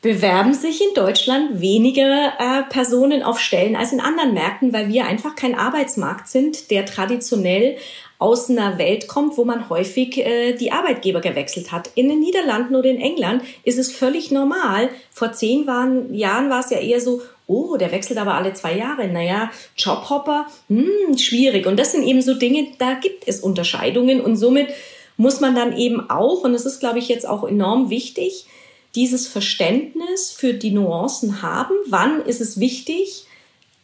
bewerben 0.00 0.54
sich 0.54 0.80
in 0.80 0.94
Deutschland 0.94 1.60
weniger 1.60 2.32
äh, 2.38 2.62
Personen 2.70 3.22
auf 3.22 3.40
Stellen 3.40 3.74
als 3.74 3.92
in 3.92 4.00
anderen 4.00 4.32
Märkten, 4.32 4.72
weil 4.72 4.88
wir 4.88 5.06
einfach 5.06 5.34
kein 5.34 5.56
Arbeitsmarkt 5.56 6.28
sind, 6.28 6.70
der 6.70 6.86
traditionell 6.86 7.76
aus 8.20 8.50
einer 8.50 8.78
Welt 8.78 9.08
kommt, 9.08 9.36
wo 9.36 9.44
man 9.44 9.68
häufig 9.68 10.18
äh, 10.18 10.52
die 10.52 10.72
Arbeitgeber 10.72 11.20
gewechselt 11.20 11.72
hat. 11.72 11.90
In 11.94 12.08
den 12.08 12.20
Niederlanden 12.20 12.76
oder 12.76 12.90
in 12.90 13.00
England 13.00 13.42
ist 13.64 13.78
es 13.78 13.92
völlig 13.92 14.30
normal. 14.30 14.90
Vor 15.10 15.32
zehn 15.32 15.66
waren, 15.66 16.14
Jahren 16.14 16.50
war 16.50 16.60
es 16.60 16.70
ja 16.70 16.78
eher 16.78 17.00
so, 17.00 17.22
oh, 17.46 17.76
der 17.76 17.90
wechselt 17.90 18.18
aber 18.18 18.34
alle 18.34 18.52
zwei 18.54 18.76
Jahre. 18.76 19.08
Naja, 19.08 19.50
Jobhopper, 19.76 20.46
hm, 20.68 21.16
schwierig. 21.16 21.66
Und 21.66 21.78
das 21.78 21.92
sind 21.92 22.04
eben 22.04 22.22
so 22.22 22.34
Dinge, 22.34 22.68
da 22.78 22.94
gibt 22.94 23.26
es 23.26 23.40
Unterscheidungen 23.40 24.20
und 24.20 24.36
somit 24.36 24.68
muss 25.16 25.40
man 25.40 25.56
dann 25.56 25.76
eben 25.76 26.08
auch, 26.10 26.44
und 26.44 26.52
das 26.52 26.66
ist, 26.66 26.78
glaube 26.78 27.00
ich, 27.00 27.08
jetzt 27.08 27.28
auch 27.28 27.46
enorm 27.46 27.90
wichtig, 27.90 28.46
dieses 28.94 29.26
Verständnis 29.26 30.30
für 30.30 30.54
die 30.54 30.70
Nuancen 30.70 31.42
haben. 31.42 31.74
Wann 31.86 32.22
ist 32.24 32.40
es 32.40 32.58
wichtig, 32.58 33.24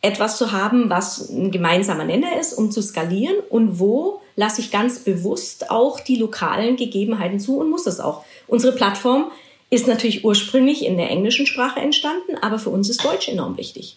etwas 0.02 0.36
zu 0.36 0.52
haben, 0.52 0.90
was 0.90 1.30
ein 1.30 1.50
gemeinsamer 1.50 2.04
Nenner 2.04 2.38
ist, 2.38 2.52
um 2.52 2.70
zu 2.70 2.82
skalieren 2.82 3.36
und 3.48 3.78
wo 3.78 4.20
lasse 4.36 4.60
ich 4.60 4.70
ganz 4.70 4.98
bewusst 4.98 5.70
auch 5.70 6.00
die 6.00 6.16
lokalen 6.16 6.76
Gegebenheiten 6.76 7.40
zu 7.40 7.58
und 7.58 7.70
muss 7.70 7.86
es 7.86 8.00
auch. 8.00 8.24
Unsere 8.46 8.74
Plattform 8.74 9.30
ist 9.70 9.86
natürlich 9.86 10.24
ursprünglich 10.24 10.84
in 10.84 10.98
der 10.98 11.10
englischen 11.10 11.46
Sprache 11.46 11.80
entstanden, 11.80 12.36
aber 12.42 12.58
für 12.58 12.70
uns 12.70 12.88
ist 12.90 13.04
Deutsch 13.04 13.28
enorm 13.28 13.56
wichtig. 13.56 13.96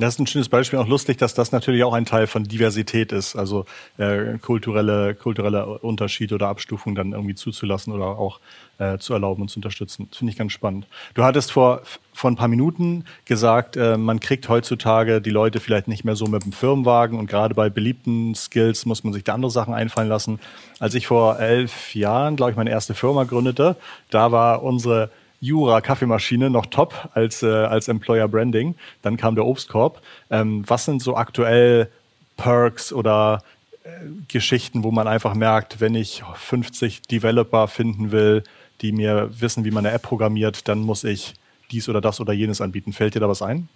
Das 0.00 0.14
ist 0.14 0.18
ein 0.18 0.26
schönes 0.26 0.48
Beispiel, 0.48 0.78
auch 0.78 0.88
lustig, 0.88 1.18
dass 1.18 1.34
das 1.34 1.52
natürlich 1.52 1.84
auch 1.84 1.92
ein 1.92 2.06
Teil 2.06 2.26
von 2.26 2.44
Diversität 2.44 3.12
ist, 3.12 3.36
also 3.36 3.66
äh, 3.98 4.38
kulturelle, 4.38 5.14
kulturelle 5.14 5.78
Unterschiede 5.80 6.36
oder 6.36 6.48
Abstufung 6.48 6.94
dann 6.94 7.12
irgendwie 7.12 7.34
zuzulassen 7.34 7.92
oder 7.92 8.06
auch 8.06 8.40
äh, 8.78 8.96
zu 8.96 9.12
erlauben 9.12 9.42
und 9.42 9.48
zu 9.48 9.58
unterstützen. 9.58 10.06
Das 10.08 10.16
finde 10.16 10.30
ich 10.32 10.38
ganz 10.38 10.52
spannend. 10.52 10.86
Du 11.12 11.22
hattest 11.22 11.52
vor, 11.52 11.82
vor 12.14 12.30
ein 12.30 12.36
paar 12.36 12.48
Minuten 12.48 13.04
gesagt, 13.26 13.76
äh, 13.76 13.98
man 13.98 14.20
kriegt 14.20 14.48
heutzutage 14.48 15.20
die 15.20 15.28
Leute 15.28 15.60
vielleicht 15.60 15.86
nicht 15.86 16.04
mehr 16.04 16.16
so 16.16 16.24
mit 16.24 16.44
dem 16.44 16.52
Firmenwagen 16.52 17.18
und 17.18 17.26
gerade 17.26 17.54
bei 17.54 17.68
beliebten 17.68 18.34
Skills 18.34 18.86
muss 18.86 19.04
man 19.04 19.12
sich 19.12 19.24
da 19.24 19.34
andere 19.34 19.50
Sachen 19.50 19.74
einfallen 19.74 20.08
lassen. 20.08 20.40
Als 20.78 20.94
ich 20.94 21.08
vor 21.08 21.38
elf 21.38 21.94
Jahren, 21.94 22.36
glaube 22.36 22.52
ich, 22.52 22.56
meine 22.56 22.70
erste 22.70 22.94
Firma 22.94 23.24
gründete, 23.24 23.76
da 24.08 24.32
war 24.32 24.62
unsere 24.62 25.10
Jura 25.40 25.80
Kaffeemaschine 25.80 26.50
noch 26.50 26.66
top 26.66 27.08
als, 27.14 27.42
äh, 27.42 27.46
als 27.46 27.88
Employer 27.88 28.28
Branding. 28.28 28.74
Dann 29.02 29.16
kam 29.16 29.34
der 29.34 29.46
Obstkorb. 29.46 30.02
Ähm, 30.30 30.64
was 30.66 30.84
sind 30.84 31.02
so 31.02 31.16
aktuell 31.16 31.90
Perks 32.36 32.92
oder 32.92 33.42
äh, 33.82 33.88
Geschichten, 34.28 34.84
wo 34.84 34.90
man 34.90 35.08
einfach 35.08 35.34
merkt, 35.34 35.80
wenn 35.80 35.94
ich 35.94 36.22
50 36.34 37.02
Developer 37.02 37.68
finden 37.68 38.12
will, 38.12 38.44
die 38.82 38.92
mir 38.92 39.30
wissen, 39.32 39.64
wie 39.64 39.70
man 39.70 39.86
eine 39.86 39.94
App 39.94 40.02
programmiert, 40.02 40.68
dann 40.68 40.80
muss 40.80 41.04
ich 41.04 41.34
dies 41.70 41.88
oder 41.88 42.00
das 42.00 42.20
oder 42.20 42.32
jenes 42.32 42.60
anbieten. 42.60 42.92
Fällt 42.92 43.14
dir 43.14 43.20
da 43.20 43.28
was 43.28 43.42
ein? 43.42 43.68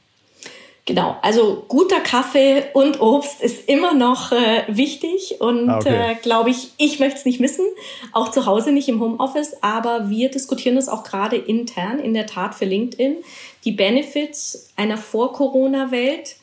Genau, 0.86 1.16
also 1.22 1.64
guter 1.68 2.00
Kaffee 2.00 2.64
und 2.74 3.00
Obst 3.00 3.40
ist 3.40 3.70
immer 3.70 3.94
noch 3.94 4.32
äh, 4.32 4.64
wichtig 4.68 5.36
und 5.40 5.70
ah, 5.70 5.78
okay. 5.78 6.12
äh, 6.12 6.14
glaube 6.16 6.50
ich, 6.50 6.72
ich 6.76 7.00
möchte 7.00 7.20
es 7.20 7.24
nicht 7.24 7.40
missen, 7.40 7.64
auch 8.12 8.30
zu 8.30 8.44
Hause 8.44 8.70
nicht 8.70 8.88
im 8.90 9.00
Homeoffice, 9.00 9.56
aber 9.62 10.10
wir 10.10 10.30
diskutieren 10.30 10.76
es 10.76 10.90
auch 10.90 11.02
gerade 11.02 11.36
intern, 11.36 11.98
in 12.00 12.12
der 12.12 12.26
Tat 12.26 12.54
für 12.54 12.66
LinkedIn. 12.66 13.16
Die 13.64 13.72
Benefits 13.72 14.68
einer 14.76 14.98
Vor-Corona-Welt 14.98 16.36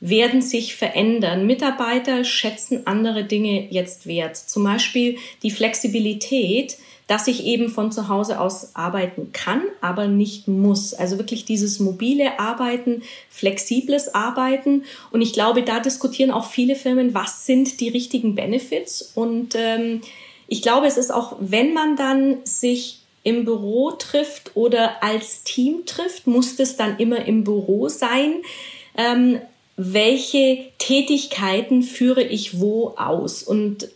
werden 0.00 0.42
sich 0.42 0.74
verändern. 0.74 1.46
Mitarbeiter 1.46 2.24
schätzen 2.24 2.88
andere 2.88 3.22
Dinge 3.22 3.68
jetzt 3.70 4.08
wert. 4.08 4.36
Zum 4.36 4.64
Beispiel 4.64 5.18
die 5.44 5.52
Flexibilität, 5.52 6.76
dass 7.06 7.28
ich 7.28 7.44
eben 7.44 7.68
von 7.68 7.92
zu 7.92 8.08
Hause 8.08 8.40
aus 8.40 8.74
arbeiten 8.74 9.30
kann, 9.32 9.62
aber 9.80 10.08
nicht 10.08 10.48
muss. 10.48 10.92
Also 10.92 11.18
wirklich 11.18 11.44
dieses 11.44 11.78
mobile 11.78 12.40
Arbeiten, 12.40 13.02
flexibles 13.30 14.14
Arbeiten. 14.14 14.84
Und 15.12 15.22
ich 15.22 15.32
glaube, 15.32 15.62
da 15.62 15.78
diskutieren 15.78 16.32
auch 16.32 16.46
viele 16.46 16.74
Firmen, 16.74 17.14
was 17.14 17.46
sind 17.46 17.80
die 17.80 17.88
richtigen 17.88 18.34
Benefits. 18.34 19.12
Und 19.14 19.54
ähm, 19.54 20.00
ich 20.48 20.62
glaube, 20.62 20.86
es 20.86 20.96
ist 20.96 21.12
auch, 21.12 21.36
wenn 21.38 21.72
man 21.72 21.96
dann 21.96 22.38
sich 22.44 23.00
im 23.22 23.44
Büro 23.44 23.92
trifft 23.92 24.52
oder 24.54 25.02
als 25.02 25.42
Team 25.42 25.86
trifft, 25.86 26.26
muss 26.26 26.56
das 26.56 26.76
dann 26.76 26.98
immer 26.98 27.24
im 27.24 27.44
Büro 27.44 27.88
sein. 27.88 28.34
Ähm, 28.96 29.40
welche 29.76 30.64
Tätigkeiten 30.78 31.82
führe 31.82 32.22
ich 32.22 32.60
wo 32.60 32.94
aus? 32.96 33.42
Und 33.42 33.88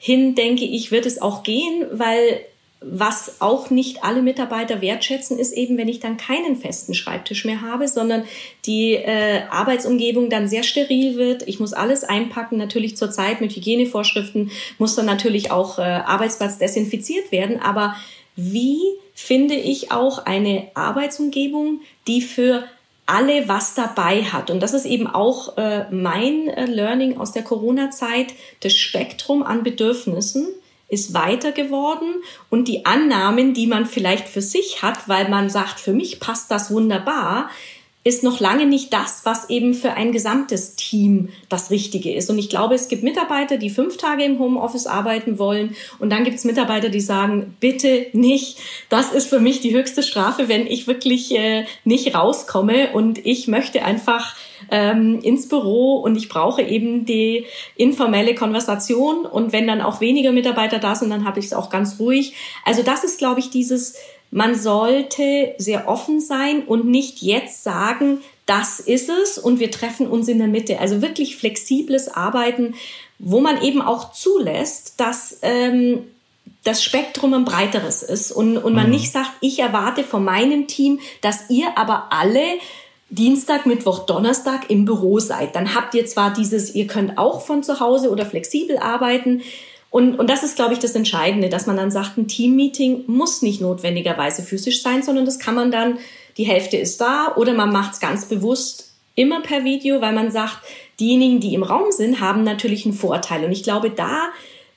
dahin 0.00 0.34
denke 0.34 0.64
ich, 0.64 0.90
wird 0.90 1.06
es 1.06 1.20
auch 1.20 1.42
gehen, 1.42 1.86
weil 1.92 2.40
was 2.82 3.42
auch 3.42 3.68
nicht 3.68 4.04
alle 4.04 4.22
Mitarbeiter 4.22 4.80
wertschätzen, 4.80 5.38
ist 5.38 5.52
eben, 5.52 5.76
wenn 5.76 5.88
ich 5.88 6.00
dann 6.00 6.16
keinen 6.16 6.56
festen 6.56 6.94
Schreibtisch 6.94 7.44
mehr 7.44 7.60
habe, 7.60 7.86
sondern 7.86 8.24
die 8.64 8.94
äh, 8.94 9.42
Arbeitsumgebung 9.50 10.30
dann 10.30 10.48
sehr 10.48 10.62
steril 10.62 11.16
wird. 11.16 11.46
Ich 11.46 11.60
muss 11.60 11.74
alles 11.74 12.04
einpacken, 12.04 12.56
natürlich 12.56 12.96
zurzeit 12.96 13.42
mit 13.42 13.54
Hygienevorschriften 13.54 14.50
muss 14.78 14.94
dann 14.94 15.04
natürlich 15.04 15.50
auch 15.50 15.78
äh, 15.78 15.82
Arbeitsplatz 15.82 16.56
desinfiziert 16.56 17.30
werden. 17.32 17.60
Aber 17.60 17.94
wie 18.34 18.80
finde 19.12 19.56
ich 19.56 19.92
auch 19.92 20.24
eine 20.24 20.68
Arbeitsumgebung, 20.72 21.82
die 22.06 22.22
für 22.22 22.64
alle 23.10 23.48
was 23.48 23.74
dabei 23.74 24.22
hat. 24.22 24.50
Und 24.50 24.60
das 24.60 24.72
ist 24.72 24.86
eben 24.86 25.08
auch 25.08 25.56
äh, 25.56 25.86
mein 25.90 26.48
äh, 26.48 26.66
Learning 26.66 27.18
aus 27.18 27.32
der 27.32 27.42
Corona-Zeit. 27.42 28.34
Das 28.60 28.72
Spektrum 28.72 29.42
an 29.42 29.64
Bedürfnissen 29.64 30.46
ist 30.88 31.12
weiter 31.12 31.52
geworden 31.52 32.22
und 32.50 32.68
die 32.68 32.86
Annahmen, 32.86 33.52
die 33.52 33.66
man 33.66 33.86
vielleicht 33.86 34.28
für 34.28 34.42
sich 34.42 34.82
hat, 34.82 35.08
weil 35.08 35.28
man 35.28 35.50
sagt, 35.50 35.80
für 35.80 35.92
mich 35.92 36.20
passt 36.20 36.50
das 36.50 36.70
wunderbar, 36.70 37.50
ist 38.02 38.24
noch 38.24 38.40
lange 38.40 38.64
nicht 38.64 38.94
das, 38.94 39.20
was 39.24 39.50
eben 39.50 39.74
für 39.74 39.92
ein 39.92 40.10
gesamtes 40.10 40.74
Team 40.74 41.28
das 41.50 41.70
Richtige 41.70 42.14
ist. 42.14 42.30
Und 42.30 42.38
ich 42.38 42.48
glaube, 42.48 42.74
es 42.74 42.88
gibt 42.88 43.02
Mitarbeiter, 43.02 43.58
die 43.58 43.68
fünf 43.68 43.98
Tage 43.98 44.24
im 44.24 44.38
Homeoffice 44.38 44.86
arbeiten 44.86 45.38
wollen. 45.38 45.76
Und 45.98 46.10
dann 46.10 46.24
gibt 46.24 46.38
es 46.38 46.44
Mitarbeiter, 46.44 46.88
die 46.88 47.00
sagen, 47.00 47.56
bitte 47.60 48.06
nicht. 48.14 48.58
Das 48.88 49.12
ist 49.12 49.28
für 49.28 49.38
mich 49.38 49.60
die 49.60 49.74
höchste 49.74 50.02
Strafe, 50.02 50.48
wenn 50.48 50.66
ich 50.66 50.86
wirklich 50.86 51.36
äh, 51.36 51.66
nicht 51.84 52.14
rauskomme. 52.14 52.92
Und 52.94 53.24
ich 53.26 53.48
möchte 53.48 53.84
einfach 53.84 54.34
ähm, 54.70 55.20
ins 55.20 55.48
Büro 55.48 55.96
und 55.96 56.16
ich 56.16 56.30
brauche 56.30 56.62
eben 56.62 57.04
die 57.04 57.44
informelle 57.76 58.34
Konversation. 58.34 59.26
Und 59.26 59.52
wenn 59.52 59.66
dann 59.66 59.82
auch 59.82 60.00
weniger 60.00 60.32
Mitarbeiter 60.32 60.78
da 60.78 60.94
sind, 60.94 61.10
dann 61.10 61.26
habe 61.26 61.38
ich 61.38 61.46
es 61.46 61.52
auch 61.52 61.68
ganz 61.68 62.00
ruhig. 62.00 62.32
Also 62.64 62.82
das 62.82 63.04
ist, 63.04 63.18
glaube 63.18 63.40
ich, 63.40 63.50
dieses 63.50 63.94
man 64.30 64.54
sollte 64.54 65.54
sehr 65.58 65.88
offen 65.88 66.20
sein 66.20 66.62
und 66.62 66.86
nicht 66.86 67.20
jetzt 67.20 67.64
sagen, 67.64 68.20
das 68.46 68.80
ist 68.80 69.08
es 69.08 69.38
und 69.38 69.60
wir 69.60 69.70
treffen 69.70 70.08
uns 70.08 70.28
in 70.28 70.38
der 70.38 70.48
Mitte. 70.48 70.80
Also 70.80 71.02
wirklich 71.02 71.36
flexibles 71.36 72.08
Arbeiten, 72.08 72.74
wo 73.18 73.40
man 73.40 73.62
eben 73.62 73.82
auch 73.82 74.12
zulässt, 74.12 74.94
dass 74.98 75.38
ähm, 75.42 76.04
das 76.64 76.82
Spektrum 76.82 77.34
ein 77.34 77.44
breiteres 77.44 78.02
ist 78.02 78.32
und, 78.32 78.56
und 78.58 78.74
man 78.74 78.86
mhm. 78.86 78.92
nicht 78.92 79.12
sagt, 79.12 79.30
ich 79.40 79.58
erwarte 79.58 80.04
von 80.04 80.24
meinem 80.24 80.66
Team, 80.66 81.00
dass 81.20 81.48
ihr 81.48 81.76
aber 81.76 82.08
alle 82.10 82.42
Dienstag, 83.08 83.66
Mittwoch, 83.66 84.00
Donnerstag 84.00 84.70
im 84.70 84.84
Büro 84.84 85.18
seid. 85.18 85.56
Dann 85.56 85.74
habt 85.74 85.94
ihr 85.94 86.06
zwar 86.06 86.32
dieses, 86.32 86.74
ihr 86.74 86.86
könnt 86.86 87.18
auch 87.18 87.40
von 87.40 87.62
zu 87.62 87.80
Hause 87.80 88.10
oder 88.10 88.24
flexibel 88.24 88.78
arbeiten, 88.78 89.42
und, 89.90 90.18
und 90.18 90.30
das 90.30 90.44
ist, 90.44 90.54
glaube 90.56 90.72
ich, 90.72 90.78
das 90.78 90.94
Entscheidende, 90.94 91.48
dass 91.48 91.66
man 91.66 91.76
dann 91.76 91.90
sagt, 91.90 92.16
ein 92.16 92.28
Teammeeting 92.28 93.04
muss 93.08 93.42
nicht 93.42 93.60
notwendigerweise 93.60 94.42
physisch 94.42 94.82
sein, 94.82 95.02
sondern 95.02 95.24
das 95.24 95.40
kann 95.40 95.56
man 95.56 95.72
dann, 95.72 95.98
die 96.36 96.44
Hälfte 96.44 96.76
ist 96.76 97.00
da 97.00 97.34
oder 97.36 97.52
man 97.54 97.72
macht 97.72 97.94
es 97.94 98.00
ganz 98.00 98.26
bewusst 98.26 98.92
immer 99.16 99.42
per 99.42 99.64
Video, 99.64 100.00
weil 100.00 100.12
man 100.12 100.30
sagt, 100.30 100.58
diejenigen, 101.00 101.40
die 101.40 101.54
im 101.54 101.64
Raum 101.64 101.90
sind, 101.90 102.20
haben 102.20 102.44
natürlich 102.44 102.84
einen 102.86 102.94
Vorteil. 102.94 103.44
Und 103.44 103.50
ich 103.50 103.64
glaube, 103.64 103.90
da 103.90 104.28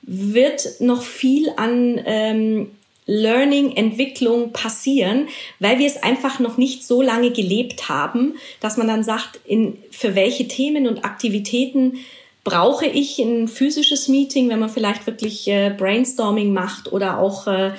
wird 0.02 0.80
noch 0.80 1.02
viel 1.02 1.50
an 1.56 2.00
ähm, 2.04 2.70
Learning, 3.06 3.76
Entwicklung 3.76 4.52
passieren, 4.52 5.28
weil 5.60 5.78
wir 5.78 5.86
es 5.86 6.02
einfach 6.02 6.40
noch 6.40 6.56
nicht 6.56 6.84
so 6.84 7.02
lange 7.02 7.30
gelebt 7.30 7.88
haben, 7.88 8.34
dass 8.60 8.76
man 8.76 8.88
dann 8.88 9.04
sagt, 9.04 9.40
in, 9.44 9.78
für 9.90 10.14
welche 10.14 10.48
Themen 10.48 10.88
und 10.88 11.04
Aktivitäten 11.04 11.98
brauche 12.44 12.86
ich 12.86 13.18
ein 13.18 13.48
physisches 13.48 14.08
Meeting, 14.08 14.50
wenn 14.50 14.60
man 14.60 14.68
vielleicht 14.68 15.06
wirklich 15.06 15.48
äh, 15.48 15.70
Brainstorming 15.76 16.52
macht 16.52 16.92
oder 16.92 17.18
auch 17.18 17.46
äh, 17.46 17.72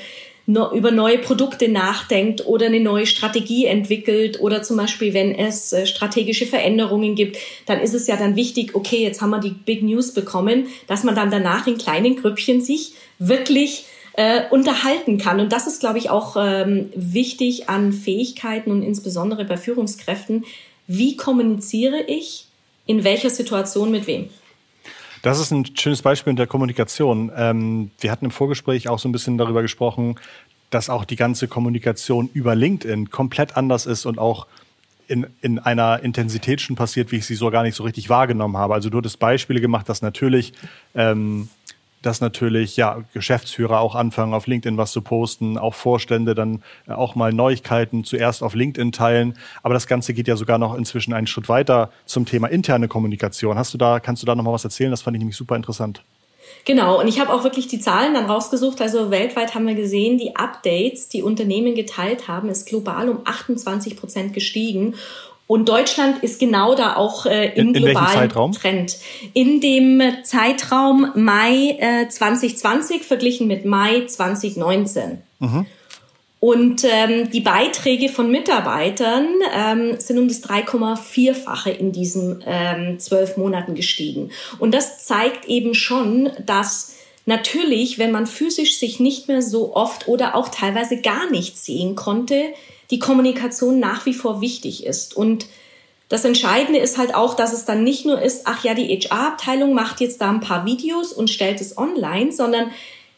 no, 0.47 0.71
über 0.71 0.91
neue 0.91 1.19
Produkte 1.19 1.69
nachdenkt 1.69 2.45
oder 2.45 2.65
eine 2.65 2.79
neue 2.79 3.05
Strategie 3.05 3.65
entwickelt 3.65 4.39
oder 4.41 4.63
zum 4.63 4.77
Beispiel, 4.77 5.13
wenn 5.13 5.33
es 5.33 5.71
äh, 5.71 5.85
strategische 5.85 6.47
Veränderungen 6.47 7.15
gibt, 7.15 7.37
dann 7.67 7.79
ist 7.79 7.93
es 7.93 8.07
ja 8.07 8.15
dann 8.15 8.35
wichtig, 8.35 8.75
okay, 8.75 9.01
jetzt 9.03 9.21
haben 9.21 9.29
wir 9.29 9.39
die 9.39 9.49
Big 9.51 9.83
News 9.83 10.13
bekommen, 10.13 10.67
dass 10.87 11.03
man 11.03 11.15
dann 11.15 11.31
danach 11.31 11.67
in 11.67 11.77
kleinen 11.77 12.15
Grüppchen 12.15 12.59
sich 12.59 12.93
wirklich 13.19 13.85
äh, 14.13 14.41
unterhalten 14.49 15.17
kann. 15.17 15.39
Und 15.39 15.51
das 15.51 15.67
ist, 15.67 15.79
glaube 15.79 15.99
ich, 15.99 16.09
auch 16.09 16.37
ähm, 16.39 16.89
wichtig 16.95 17.69
an 17.69 17.93
Fähigkeiten 17.93 18.71
und 18.71 18.81
insbesondere 18.81 19.45
bei 19.45 19.57
Führungskräften. 19.57 20.45
Wie 20.87 21.17
kommuniziere 21.17 22.01
ich 22.01 22.45
in 22.85 23.03
welcher 23.03 23.29
Situation 23.29 23.91
mit 23.91 24.07
wem? 24.07 24.29
Das 25.25 25.39
ist 25.39 25.49
ein 25.49 25.65
schönes 25.75 26.03
Beispiel 26.03 26.29
in 26.29 26.37
der 26.37 26.45
Kommunikation. 26.45 27.31
Ähm, 27.35 27.89
wir 27.99 28.11
hatten 28.11 28.25
im 28.25 28.31
Vorgespräch 28.31 28.89
auch 28.89 28.99
so 28.99 29.09
ein 29.09 29.11
bisschen 29.11 29.39
darüber 29.39 29.63
gesprochen, 29.63 30.19
dass 30.69 30.87
auch 30.87 31.03
die 31.03 31.15
ganze 31.15 31.47
Kommunikation 31.47 32.29
über 32.31 32.53
LinkedIn 32.53 33.09
komplett 33.09 33.57
anders 33.57 33.87
ist 33.87 34.05
und 34.05 34.19
auch 34.19 34.45
in, 35.07 35.25
in 35.41 35.57
einer 35.57 36.01
Intensität 36.03 36.61
schon 36.61 36.75
passiert, 36.75 37.11
wie 37.11 37.15
ich 37.15 37.25
sie 37.25 37.33
so 37.33 37.49
gar 37.49 37.63
nicht 37.63 37.73
so 37.73 37.81
richtig 37.81 38.07
wahrgenommen 38.07 38.55
habe. 38.57 38.75
Also 38.75 38.91
du 38.91 38.99
hattest 38.99 39.17
Beispiele 39.17 39.61
gemacht, 39.61 39.89
dass 39.89 40.03
natürlich 40.03 40.53
ähm, 40.93 41.49
dass 42.05 42.21
natürlich 42.21 42.77
ja 42.77 43.03
Geschäftsführer 43.13 43.79
auch 43.79 43.95
anfangen, 43.95 44.33
auf 44.33 44.47
LinkedIn 44.47 44.77
was 44.77 44.91
zu 44.91 45.01
posten, 45.01 45.57
auch 45.57 45.73
Vorstände 45.73 46.35
dann 46.35 46.63
äh, 46.87 46.93
auch 46.93 47.15
mal 47.15 47.33
Neuigkeiten 47.33 48.03
zuerst 48.03 48.43
auf 48.43 48.55
LinkedIn 48.55 48.91
teilen. 48.91 49.37
Aber 49.63 49.73
das 49.73 49.87
Ganze 49.87 50.13
geht 50.13 50.27
ja 50.27 50.35
sogar 50.35 50.57
noch 50.57 50.75
inzwischen 50.75 51.13
einen 51.13 51.27
Schritt 51.27 51.49
weiter 51.49 51.91
zum 52.05 52.25
Thema 52.25 52.47
interne 52.47 52.87
Kommunikation. 52.87 53.57
Hast 53.57 53.73
du 53.73 53.77
da, 53.77 53.99
kannst 53.99 54.21
du 54.21 54.27
da 54.27 54.35
noch 54.35 54.43
mal 54.43 54.53
was 54.53 54.63
erzählen? 54.63 54.91
Das 54.91 55.01
fand 55.01 55.15
ich 55.15 55.19
nämlich 55.19 55.37
super 55.37 55.55
interessant. 55.55 56.03
Genau, 56.63 56.99
und 56.99 57.07
ich 57.07 57.19
habe 57.19 57.33
auch 57.33 57.43
wirklich 57.43 57.67
die 57.67 57.79
Zahlen 57.79 58.13
dann 58.13 58.25
rausgesucht. 58.25 58.81
Also 58.81 59.11
weltweit 59.11 59.53
haben 59.53 59.67
wir 59.67 59.75
gesehen, 59.75 60.17
die 60.17 60.35
Updates, 60.35 61.09
die 61.09 61.21
Unternehmen 61.21 61.75
geteilt 61.75 62.27
haben, 62.27 62.49
ist 62.49 62.67
global 62.67 63.09
um 63.09 63.19
28 63.25 63.97
Prozent 63.97 64.33
gestiegen. 64.33 64.95
Und 65.47 65.69
Deutschland 65.69 66.23
ist 66.23 66.39
genau 66.39 66.73
da 66.73 66.95
auch 66.95 67.25
äh, 67.25 67.53
im 67.53 67.69
in, 67.69 67.75
in 67.75 67.83
globalen 67.83 68.51
Trend. 68.53 68.97
In 69.33 69.61
dem 69.61 70.01
Zeitraum 70.23 71.11
Mai 71.15 71.77
äh, 71.79 72.09
2020 72.09 73.03
verglichen 73.03 73.47
mit 73.47 73.63
Mai 73.65 74.05
2019. 74.07 75.21
Mhm. 75.39 75.65
Und 76.39 76.83
ähm, 76.83 77.31
die 77.31 77.41
Beiträge 77.41 78.09
von 78.09 78.29
Mitarbeitern 78.29 79.27
ähm, 79.55 79.99
sind 79.99 80.19
um 80.19 80.27
das 80.27 80.43
3,4-fache 80.43 81.71
in 81.71 81.91
diesen 81.91 82.43
ähm, 82.45 82.99
zwölf 82.99 83.37
Monaten 83.37 83.73
gestiegen. 83.73 84.31
Und 84.59 84.73
das 84.73 85.05
zeigt 85.05 85.45
eben 85.45 85.73
schon, 85.73 86.29
dass 86.45 86.94
natürlich, 87.25 87.97
wenn 87.97 88.11
man 88.11 88.27
physisch 88.27 88.77
sich 88.77 88.99
nicht 88.99 89.27
mehr 89.27 89.41
so 89.41 89.75
oft 89.75 90.07
oder 90.07 90.35
auch 90.35 90.49
teilweise 90.49 91.01
gar 91.01 91.29
nicht 91.29 91.57
sehen 91.57 91.95
konnte, 91.95 92.53
die 92.91 92.99
Kommunikation 92.99 93.79
nach 93.79 94.05
wie 94.05 94.13
vor 94.13 94.41
wichtig 94.41 94.85
ist. 94.85 95.15
Und 95.15 95.47
das 96.07 96.23
Entscheidende 96.23 96.79
ist 96.79 96.97
halt 96.97 97.15
auch, 97.15 97.33
dass 97.33 97.51
es 97.51 97.65
dann 97.65 97.83
nicht 97.83 98.05
nur 98.05 98.21
ist, 98.21 98.43
ach 98.45 98.63
ja, 98.63 98.75
die 98.75 98.87
HR-Abteilung 98.87 99.73
macht 99.73 100.01
jetzt 100.01 100.21
da 100.21 100.29
ein 100.29 100.39
paar 100.39 100.65
Videos 100.65 101.11
und 101.11 101.31
stellt 101.31 101.61
es 101.61 101.77
online, 101.77 102.31
sondern 102.31 102.69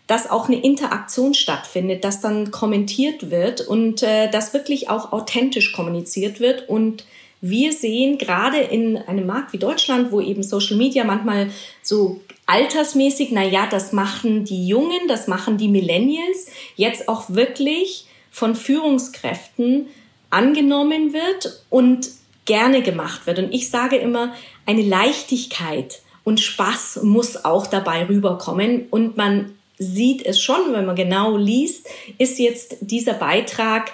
dass 0.07 0.29
auch 0.29 0.47
eine 0.47 0.61
Interaktion 0.61 1.33
stattfindet, 1.33 2.05
dass 2.05 2.21
dann 2.21 2.49
kommentiert 2.51 3.29
wird 3.29 3.59
und 3.59 4.03
äh, 4.03 4.31
dass 4.31 4.53
wirklich 4.53 4.89
auch 4.89 5.11
authentisch 5.11 5.73
kommuniziert 5.73 6.39
wird. 6.39 6.69
Und 6.69 7.03
wir 7.49 7.73
sehen 7.73 8.17
gerade 8.17 8.57
in 8.57 8.97
einem 8.97 9.25
Markt 9.25 9.53
wie 9.53 9.57
Deutschland, 9.57 10.11
wo 10.11 10.21
eben 10.21 10.43
Social 10.43 10.77
Media 10.77 11.03
manchmal 11.03 11.49
so 11.81 12.21
altersmäßig, 12.45 13.29
na 13.31 13.43
ja, 13.43 13.67
das 13.67 13.93
machen 13.93 14.45
die 14.45 14.67
Jungen, 14.67 15.07
das 15.07 15.27
machen 15.27 15.57
die 15.57 15.67
Millennials, 15.67 16.47
jetzt 16.75 17.09
auch 17.09 17.29
wirklich 17.29 18.05
von 18.31 18.55
Führungskräften 18.55 19.87
angenommen 20.29 21.13
wird 21.13 21.63
und 21.69 22.09
gerne 22.45 22.81
gemacht 22.81 23.27
wird. 23.27 23.39
Und 23.39 23.53
ich 23.53 23.69
sage 23.69 23.97
immer, 23.97 24.33
eine 24.65 24.81
Leichtigkeit 24.81 26.01
und 26.23 26.39
Spaß 26.39 27.01
muss 27.03 27.45
auch 27.45 27.67
dabei 27.67 28.07
rüberkommen. 28.07 28.87
Und 28.89 29.17
man 29.17 29.55
sieht 29.77 30.25
es 30.25 30.41
schon, 30.41 30.73
wenn 30.73 30.85
man 30.85 30.95
genau 30.95 31.37
liest, 31.37 31.87
ist 32.17 32.39
jetzt 32.39 32.77
dieser 32.81 33.13
Beitrag 33.13 33.91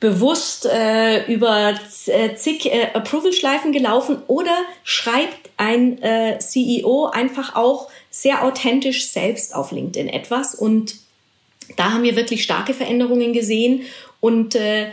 bewusst 0.00 0.66
äh, 0.66 1.24
über 1.32 1.74
äh, 2.06 2.34
zig 2.34 2.66
äh, 2.66 2.88
Approval-Schleifen 2.94 3.72
gelaufen 3.72 4.18
oder 4.26 4.56
schreibt 4.82 5.50
ein 5.56 6.02
äh, 6.02 6.38
CEO 6.38 7.06
einfach 7.06 7.54
auch 7.56 7.88
sehr 8.10 8.44
authentisch 8.44 9.08
selbst 9.08 9.54
auf 9.54 9.72
LinkedIn 9.72 10.08
etwas. 10.08 10.54
Und 10.54 10.96
Da 11.76 11.92
haben 11.92 12.02
wir 12.02 12.16
wirklich 12.16 12.42
starke 12.42 12.74
Veränderungen 12.74 13.32
gesehen. 13.32 13.82
Und 14.20 14.54
äh, 14.54 14.88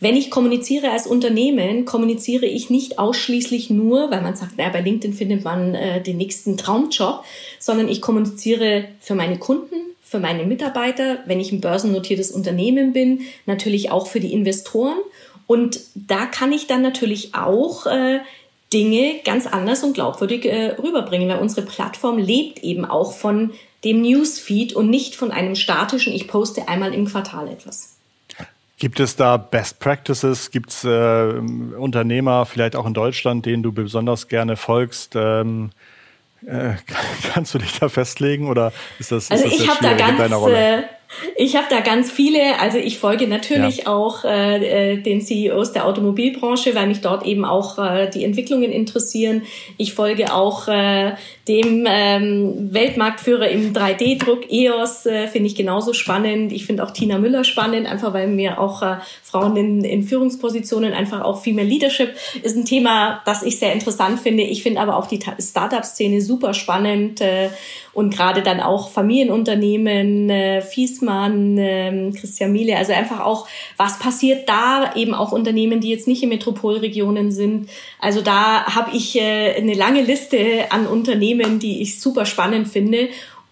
wenn 0.00 0.16
ich 0.16 0.30
kommuniziere 0.30 0.90
als 0.90 1.06
Unternehmen, 1.06 1.84
kommuniziere 1.84 2.46
ich 2.46 2.70
nicht 2.70 2.98
ausschließlich 2.98 3.70
nur, 3.70 4.10
weil 4.10 4.22
man 4.22 4.36
sagt, 4.36 4.56
naja, 4.56 4.70
bei 4.70 4.80
LinkedIn 4.80 5.16
findet 5.16 5.44
man 5.44 5.74
äh, 5.74 6.00
den 6.02 6.16
nächsten 6.16 6.56
Traumjob, 6.56 7.24
sondern 7.58 7.88
ich 7.88 8.00
kommuniziere 8.00 8.88
für 9.00 9.14
meine 9.14 9.38
Kunden, 9.38 9.87
für 10.08 10.18
meine 10.18 10.44
Mitarbeiter, 10.44 11.18
wenn 11.26 11.38
ich 11.38 11.52
ein 11.52 11.60
börsennotiertes 11.60 12.30
Unternehmen 12.30 12.92
bin, 12.92 13.20
natürlich 13.44 13.90
auch 13.90 14.06
für 14.06 14.20
die 14.20 14.32
Investoren. 14.32 14.98
Und 15.46 15.80
da 15.94 16.26
kann 16.26 16.52
ich 16.52 16.66
dann 16.66 16.82
natürlich 16.82 17.34
auch 17.34 17.86
äh, 17.86 18.20
Dinge 18.72 19.20
ganz 19.24 19.46
anders 19.46 19.82
und 19.82 19.94
glaubwürdig 19.94 20.46
äh, 20.46 20.76
rüberbringen, 20.82 21.28
weil 21.28 21.38
unsere 21.38 21.62
Plattform 21.62 22.18
lebt 22.18 22.62
eben 22.62 22.84
auch 22.84 23.12
von 23.12 23.52
dem 23.84 24.02
Newsfeed 24.02 24.72
und 24.72 24.90
nicht 24.90 25.14
von 25.14 25.30
einem 25.30 25.54
statischen, 25.54 26.12
ich 26.12 26.26
poste 26.26 26.68
einmal 26.68 26.94
im 26.94 27.06
Quartal 27.06 27.48
etwas. 27.48 27.96
Gibt 28.78 29.00
es 29.00 29.16
da 29.16 29.36
Best 29.36 29.80
Practices? 29.80 30.50
Gibt 30.50 30.70
es 30.70 30.84
äh, 30.84 31.32
Unternehmer, 31.76 32.46
vielleicht 32.46 32.76
auch 32.76 32.86
in 32.86 32.94
Deutschland, 32.94 33.44
denen 33.44 33.62
du 33.62 33.72
besonders 33.72 34.28
gerne 34.28 34.56
folgst? 34.56 35.14
Ähm, 35.16 35.70
äh, 36.46 36.74
kannst 37.32 37.54
du 37.54 37.58
dich 37.58 37.78
da 37.78 37.88
festlegen 37.88 38.48
oder 38.48 38.72
ist 38.98 39.12
das, 39.12 39.30
also 39.30 39.44
ist 39.44 39.54
das 39.54 39.62
ich 39.62 39.68
habe 39.68 39.82
da 39.82 39.94
ganz, 39.94 40.46
äh, 40.46 40.82
ich 41.36 41.56
habe 41.56 41.66
da 41.70 41.80
ganz 41.80 42.10
viele, 42.10 42.60
also 42.60 42.78
ich 42.78 42.98
folge 42.98 43.26
natürlich 43.26 43.78
ja. 43.78 43.86
auch 43.86 44.24
äh, 44.24 44.92
äh 44.94 44.96
den 44.98 45.20
CEOs 45.20 45.72
der 45.72 45.86
Automobilbranche, 45.86 46.74
weil 46.74 46.86
mich 46.86 47.00
dort 47.00 47.24
eben 47.24 47.44
auch 47.44 47.78
äh, 47.78 48.10
die 48.10 48.24
Entwicklungen 48.24 48.70
interessieren. 48.70 49.42
Ich 49.78 49.94
folge 49.94 50.34
auch 50.34 50.68
äh, 50.68 51.14
dem 51.48 51.86
ähm, 51.88 52.72
Weltmarktführer 52.72 53.48
im 53.48 53.72
3D-Druck 53.72 54.50
EOS, 54.50 55.06
äh, 55.06 55.28
finde 55.28 55.48
ich 55.48 55.54
genauso 55.54 55.94
spannend. 55.94 56.52
Ich 56.52 56.66
finde 56.66 56.84
auch 56.84 56.90
Tina 56.90 57.18
Müller 57.18 57.44
spannend, 57.44 57.86
einfach 57.86 58.12
weil 58.12 58.28
mir 58.28 58.60
auch 58.60 58.82
äh, 58.82 58.96
Frauen 59.22 59.56
in, 59.56 59.84
in 59.84 60.02
Führungspositionen, 60.02 60.92
einfach 60.92 61.22
auch 61.22 61.42
Female 61.42 61.66
Leadership 61.66 62.14
ist 62.42 62.56
ein 62.56 62.66
Thema, 62.66 63.22
das 63.24 63.42
ich 63.42 63.58
sehr 63.58 63.72
interessant 63.72 64.20
finde. 64.20 64.42
Ich 64.42 64.62
finde 64.62 64.80
aber 64.80 64.96
auch 64.96 65.06
die 65.06 65.20
Startup-Szene 65.38 66.20
super 66.20 66.52
spannend 66.52 67.22
äh, 67.22 67.48
und 67.98 68.14
gerade 68.14 68.42
dann 68.42 68.60
auch 68.60 68.90
Familienunternehmen, 68.90 70.30
äh, 70.30 70.62
Fiesmann, 70.62 71.58
äh, 71.58 72.12
Christian 72.12 72.52
Miele, 72.52 72.76
also 72.76 72.92
einfach 72.92 73.18
auch, 73.18 73.48
was 73.76 73.98
passiert 73.98 74.48
da, 74.48 74.92
eben 74.94 75.14
auch 75.14 75.32
Unternehmen, 75.32 75.80
die 75.80 75.90
jetzt 75.90 76.06
nicht 76.06 76.22
in 76.22 76.28
Metropolregionen 76.28 77.32
sind. 77.32 77.68
Also 77.98 78.20
da 78.20 78.66
habe 78.66 78.96
ich 78.96 79.16
äh, 79.16 79.56
eine 79.56 79.74
lange 79.74 80.02
Liste 80.02 80.38
an 80.70 80.86
Unternehmen, 80.86 81.58
die 81.58 81.82
ich 81.82 82.00
super 82.00 82.24
spannend 82.24 82.68
finde 82.68 83.08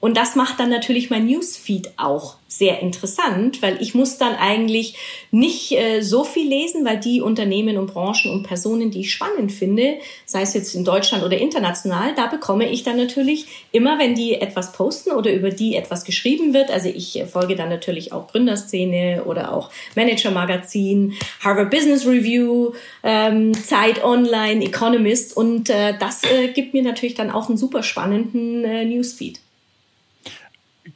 und 0.07 0.17
das 0.17 0.37
macht 0.37 0.61
dann 0.61 0.71
natürlich 0.71 1.11
mein 1.11 1.27
Newsfeed 1.27 1.91
auch 1.97 2.37
sehr 2.47 2.79
interessant, 2.79 3.61
weil 3.61 3.83
ich 3.83 3.93
muss 3.93 4.19
dann 4.19 4.37
eigentlich 4.37 4.95
nicht 5.33 5.73
äh, 5.73 6.01
so 6.01 6.23
viel 6.23 6.49
lesen, 6.49 6.85
weil 6.85 7.01
die 7.01 7.21
Unternehmen 7.21 7.77
und 7.77 7.93
Branchen 7.93 8.31
und 8.31 8.45
Personen, 8.45 8.93
die 8.93 9.01
ich 9.01 9.11
spannend 9.11 9.51
finde, 9.51 9.97
sei 10.25 10.43
es 10.43 10.55
jetzt 10.55 10.77
in 10.77 10.85
Deutschland 10.85 11.25
oder 11.25 11.37
international, 11.37 12.15
da 12.15 12.29
bekomme 12.29 12.71
ich 12.71 12.85
dann 12.85 12.97
natürlich 12.99 13.67
immer, 13.73 13.99
wenn 13.99 14.15
die 14.15 14.35
etwas 14.35 14.71
posten 14.71 15.11
oder 15.11 15.33
über 15.33 15.51
die 15.51 15.75
etwas 15.75 16.05
geschrieben 16.05 16.55
wird. 16.55 16.71
Also 16.71 16.89
ich 16.89 17.19
äh, 17.19 17.27
folge 17.27 17.57
dann 17.57 17.69
natürlich 17.69 18.13
auch 18.13 18.29
Gründerszene 18.29 19.25
oder 19.25 19.53
auch 19.53 19.71
Manager 19.97 20.31
Magazin, 20.31 21.15
Harvard 21.41 21.73
Business 21.73 22.07
Review, 22.07 22.75
ähm, 23.03 23.55
Zeit 23.55 24.05
Online, 24.05 24.65
Economist 24.65 25.37
und 25.37 25.69
äh, 25.69 25.95
das 25.99 26.23
äh, 26.23 26.53
gibt 26.55 26.75
mir 26.75 26.85
natürlich 26.85 27.17
dann 27.17 27.33
auch 27.33 27.49
einen 27.49 27.59
super 27.59 27.83
spannenden 27.83 28.63
äh, 28.65 28.85
Newsfeed. 28.85 29.41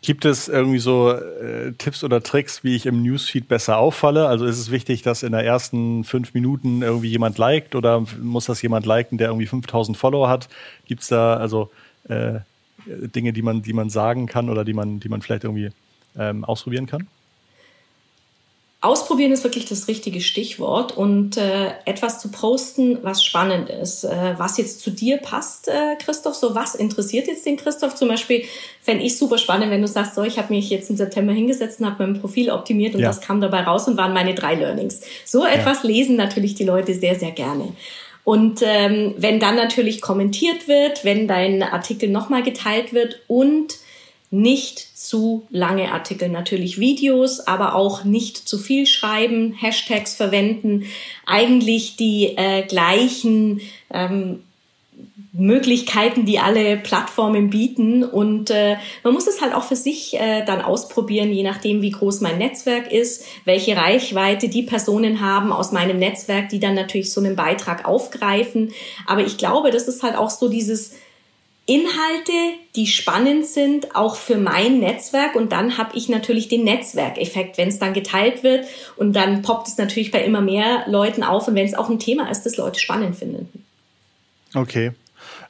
Gibt 0.03 0.25
es 0.25 0.49
irgendwie 0.49 0.79
so 0.79 1.11
äh, 1.11 1.73
Tipps 1.73 2.03
oder 2.03 2.23
Tricks, 2.23 2.65
wie 2.65 2.75
ich 2.75 2.87
im 2.87 3.03
Newsfeed 3.03 3.49
besser 3.49 3.77
auffalle? 3.77 4.29
Also 4.29 4.47
ist 4.47 4.59
es 4.59 4.71
wichtig, 4.71 5.03
dass 5.03 5.23
in 5.23 5.33
der 5.33 5.45
ersten 5.45 6.05
fünf 6.05 6.33
Minuten 6.33 6.81
irgendwie 6.81 7.09
jemand 7.09 7.37
liked 7.37 7.75
oder 7.75 8.05
muss 8.21 8.47
das 8.47 8.63
jemand 8.63 8.87
liken, 8.87 9.19
der 9.19 9.29
irgendwie 9.29 9.47
5000 9.47 9.99
Follower 9.99 10.29
hat? 10.31 10.49
Gibt 10.87 11.03
es 11.03 11.09
da 11.09 11.37
also 11.37 11.71
äh, 12.09 12.41
Dinge, 12.87 13.35
die 13.35 13.43
man, 13.43 13.61
die 13.61 13.75
man 13.75 13.91
sagen 13.91 14.27
kann 14.27 14.49
oder 14.49 14.65
die 14.65 14.73
man, 14.73 15.01
die 15.01 15.11
man 15.11 15.21
vielleicht 15.21 15.45
irgendwie 15.45 15.71
ähm, 16.17 16.45
ausprobieren 16.45 16.87
kann? 16.87 17.07
Ausprobieren 18.83 19.31
ist 19.31 19.45
wirklich 19.45 19.67
das 19.67 19.89
richtige 19.89 20.23
Stichwort 20.23 20.97
und 20.97 21.37
äh, 21.37 21.73
etwas 21.85 22.19
zu 22.19 22.31
posten, 22.31 22.99
was 23.03 23.23
spannend 23.23 23.69
ist, 23.69 24.05
äh, 24.05 24.35
was 24.39 24.57
jetzt 24.57 24.81
zu 24.81 24.91
dir 24.91 25.19
passt, 25.19 25.69
äh, 25.69 25.97
Christoph. 26.03 26.35
So 26.35 26.55
was 26.55 26.75
interessiert 26.77 27.27
jetzt 27.27 27.45
den 27.45 27.59
Christoph? 27.59 27.95
Zum 27.95 28.09
Beispiel 28.09 28.43
fände 28.81 29.05
ich 29.05 29.19
super 29.19 29.37
spannend, 29.37 29.71
wenn 29.71 29.83
du 29.83 29.89
sagst, 29.89 30.15
so 30.15 30.23
ich 30.23 30.39
habe 30.39 30.55
mich 30.55 30.71
jetzt 30.71 30.89
im 30.89 30.97
September 30.97 31.35
hingesetzt 31.35 31.81
und 31.81 31.87
habe 31.87 32.07
mein 32.07 32.19
Profil 32.23 32.51
optimiert 32.51 32.95
und 32.95 33.03
ja. 33.03 33.09
das 33.09 33.21
kam 33.21 33.43
dabei 33.43 33.65
raus 33.65 33.87
und 33.87 33.99
waren 33.99 34.15
meine 34.15 34.35
drei 34.35 34.55
Learnings. 34.55 35.03
So 35.27 35.45
etwas 35.45 35.83
ja. 35.83 35.89
lesen 35.91 36.17
natürlich 36.17 36.55
die 36.55 36.65
Leute 36.65 36.95
sehr 36.95 37.17
sehr 37.17 37.33
gerne. 37.33 37.75
Und 38.25 38.63
ähm, 38.63 39.15
wenn 39.19 39.41
dann 39.41 39.57
natürlich 39.57 40.01
kommentiert 40.01 40.69
wird, 40.69 41.05
wenn 41.05 41.29
dein 41.29 41.63
Artikel 41.63 42.09
nochmal 42.09 42.43
geteilt 42.43 42.95
wird 42.95 43.21
und 43.29 43.77
nicht 44.31 44.97
zu 44.97 45.47
lange 45.51 45.93
Artikel, 45.93 46.29
natürlich 46.29 46.79
Videos, 46.79 47.41
aber 47.41 47.75
auch 47.75 48.05
nicht 48.05 48.37
zu 48.37 48.59
viel 48.59 48.87
schreiben, 48.87 49.53
Hashtags 49.53 50.15
verwenden, 50.15 50.85
eigentlich 51.27 51.97
die 51.97 52.37
äh, 52.37 52.63
gleichen 52.63 53.61
ähm, 53.93 54.45
Möglichkeiten, 55.33 56.27
die 56.27 56.39
alle 56.39 56.77
Plattformen 56.77 57.51
bieten. 57.51 58.05
Und 58.05 58.51
äh, 58.51 58.77
man 59.03 59.15
muss 59.15 59.27
es 59.27 59.41
halt 59.41 59.55
auch 59.55 59.65
für 59.65 59.77
sich 59.77 60.15
äh, 60.15 60.45
dann 60.45 60.61
ausprobieren, 60.61 61.33
je 61.33 61.43
nachdem, 61.43 61.83
wie 61.83 61.91
groß 61.91 62.21
mein 62.21 62.39
Netzwerk 62.39 62.91
ist, 62.93 63.25
welche 63.45 63.77
Reichweite 63.77 64.49
die 64.49 64.63
Personen 64.63 65.21
haben 65.21 65.53
aus 65.53 65.73
meinem 65.73 65.99
Netzwerk, 65.99 66.49
die 66.49 66.61
dann 66.61 66.75
natürlich 66.75 67.13
so 67.13 67.21
einen 67.21 67.37
Beitrag 67.37 67.85
aufgreifen. 67.85 68.73
Aber 69.07 69.23
ich 69.23 69.39
glaube, 69.39 69.71
das 69.71 69.89
ist 69.89 70.03
halt 70.03 70.17
auch 70.17 70.31
so 70.31 70.49
dieses 70.49 70.95
Inhalte, 71.71 72.33
die 72.75 72.89
spannend 72.89 73.47
sind, 73.47 73.95
auch 73.95 74.17
für 74.17 74.37
mein 74.37 74.81
Netzwerk. 74.81 75.37
Und 75.37 75.53
dann 75.53 75.79
habe 75.79 75.97
ich 75.97 76.09
natürlich 76.09 76.49
den 76.49 76.65
Netzwerkeffekt, 76.65 77.59
wenn 77.59 77.69
es 77.69 77.79
dann 77.79 77.93
geteilt 77.93 78.43
wird. 78.43 78.67
Und 78.97 79.15
dann 79.15 79.43
poppt 79.43 79.69
es 79.69 79.79
natürlich 79.79 80.11
bei 80.11 80.25
immer 80.25 80.41
mehr 80.41 80.83
Leuten 80.89 81.23
auf. 81.23 81.47
Und 81.47 81.55
wenn 81.55 81.67
es 81.67 81.75
auch 81.75 81.89
ein 81.89 82.01
Thema 82.01 82.29
ist, 82.29 82.45
das 82.45 82.57
Leute 82.57 82.81
spannend 82.81 83.15
finden. 83.15 83.65
Okay. 84.53 84.91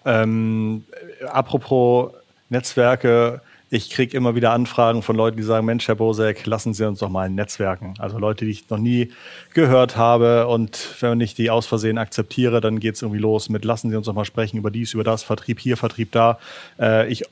Ähm, 0.04 0.84
apropos 1.26 2.12
Netzwerke, 2.50 3.40
ich 3.70 3.88
kriege 3.88 4.16
immer 4.16 4.34
wieder 4.34 4.50
Anfragen 4.52 5.02
von 5.02 5.14
Leuten, 5.14 5.36
die 5.36 5.44
sagen, 5.44 5.64
Mensch, 5.64 5.86
Herr 5.86 5.94
Bosek, 5.94 6.44
lassen 6.44 6.74
Sie 6.74 6.86
uns 6.86 6.98
doch 6.98 7.08
mal 7.08 7.30
netzwerken. 7.30 7.94
Also 7.98 8.18
Leute, 8.18 8.44
die 8.44 8.50
ich 8.50 8.68
noch 8.68 8.78
nie 8.78 9.12
gehört 9.54 9.96
habe 9.96 10.48
und 10.48 10.96
wenn 11.00 11.20
ich 11.20 11.36
die 11.36 11.50
aus 11.50 11.66
Versehen 11.66 11.96
akzeptiere, 11.96 12.60
dann 12.60 12.80
geht 12.80 12.96
es 12.96 13.02
irgendwie 13.02 13.20
los 13.20 13.48
mit, 13.48 13.64
lassen 13.64 13.90
Sie 13.90 13.96
uns 13.96 14.06
doch 14.06 14.14
mal 14.14 14.24
sprechen 14.24 14.58
über 14.58 14.72
dies, 14.72 14.92
über 14.92 15.04
das, 15.04 15.22
Vertrieb 15.22 15.60
hier, 15.60 15.76
Vertrieb 15.76 16.10
da. 16.10 16.40
Äh, 16.80 17.08
ich 17.12 17.22
äh, 17.22 17.26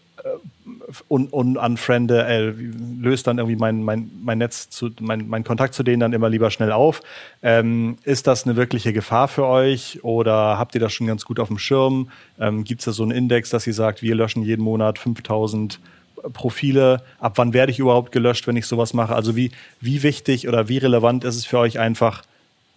un, 1.08 1.26
unfriende, 1.26 2.24
äh, 2.24 2.54
löst 3.00 3.26
dann 3.26 3.38
irgendwie 3.38 3.56
mein, 3.56 3.82
mein, 3.82 4.08
mein 4.22 4.38
Netz, 4.38 4.70
zu, 4.70 4.90
mein, 5.00 5.28
mein 5.28 5.42
Kontakt 5.42 5.74
zu 5.74 5.82
denen 5.82 5.98
dann 5.98 6.12
immer 6.12 6.28
lieber 6.28 6.52
schnell 6.52 6.70
auf. 6.70 7.02
Ähm, 7.42 7.98
ist 8.04 8.28
das 8.28 8.44
eine 8.44 8.54
wirkliche 8.54 8.92
Gefahr 8.92 9.26
für 9.26 9.44
euch 9.44 10.04
oder 10.04 10.56
habt 10.56 10.76
ihr 10.76 10.80
das 10.80 10.92
schon 10.92 11.08
ganz 11.08 11.24
gut 11.24 11.40
auf 11.40 11.48
dem 11.48 11.58
Schirm? 11.58 12.10
Ähm, 12.38 12.62
Gibt 12.62 12.82
es 12.82 12.84
da 12.84 12.92
so 12.92 13.02
einen 13.02 13.10
Index, 13.10 13.50
dass 13.50 13.66
ihr 13.66 13.74
sagt, 13.74 14.02
wir 14.02 14.14
löschen 14.14 14.44
jeden 14.44 14.62
Monat 14.62 15.00
5000 15.00 15.80
Profile, 16.32 17.02
ab 17.20 17.34
wann 17.36 17.52
werde 17.52 17.72
ich 17.72 17.78
überhaupt 17.78 18.12
gelöscht, 18.12 18.46
wenn 18.46 18.56
ich 18.56 18.66
sowas 18.66 18.94
mache? 18.94 19.14
Also 19.14 19.36
wie, 19.36 19.50
wie 19.80 20.02
wichtig 20.02 20.48
oder 20.48 20.68
wie 20.68 20.78
relevant 20.78 21.24
ist 21.24 21.36
es 21.36 21.46
für 21.46 21.58
euch 21.58 21.78
einfach, 21.78 22.22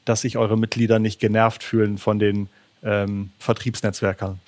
dass 0.06 0.22
sich 0.22 0.38
eure 0.38 0.58
Mitglieder 0.58 1.00
nicht 1.00 1.20
genervt 1.20 1.64
fühlen 1.64 1.98
von 1.98 2.20
den 2.20 2.50
ähm, 2.84 3.32
Vertriebsnetzwerkern? 3.40 4.40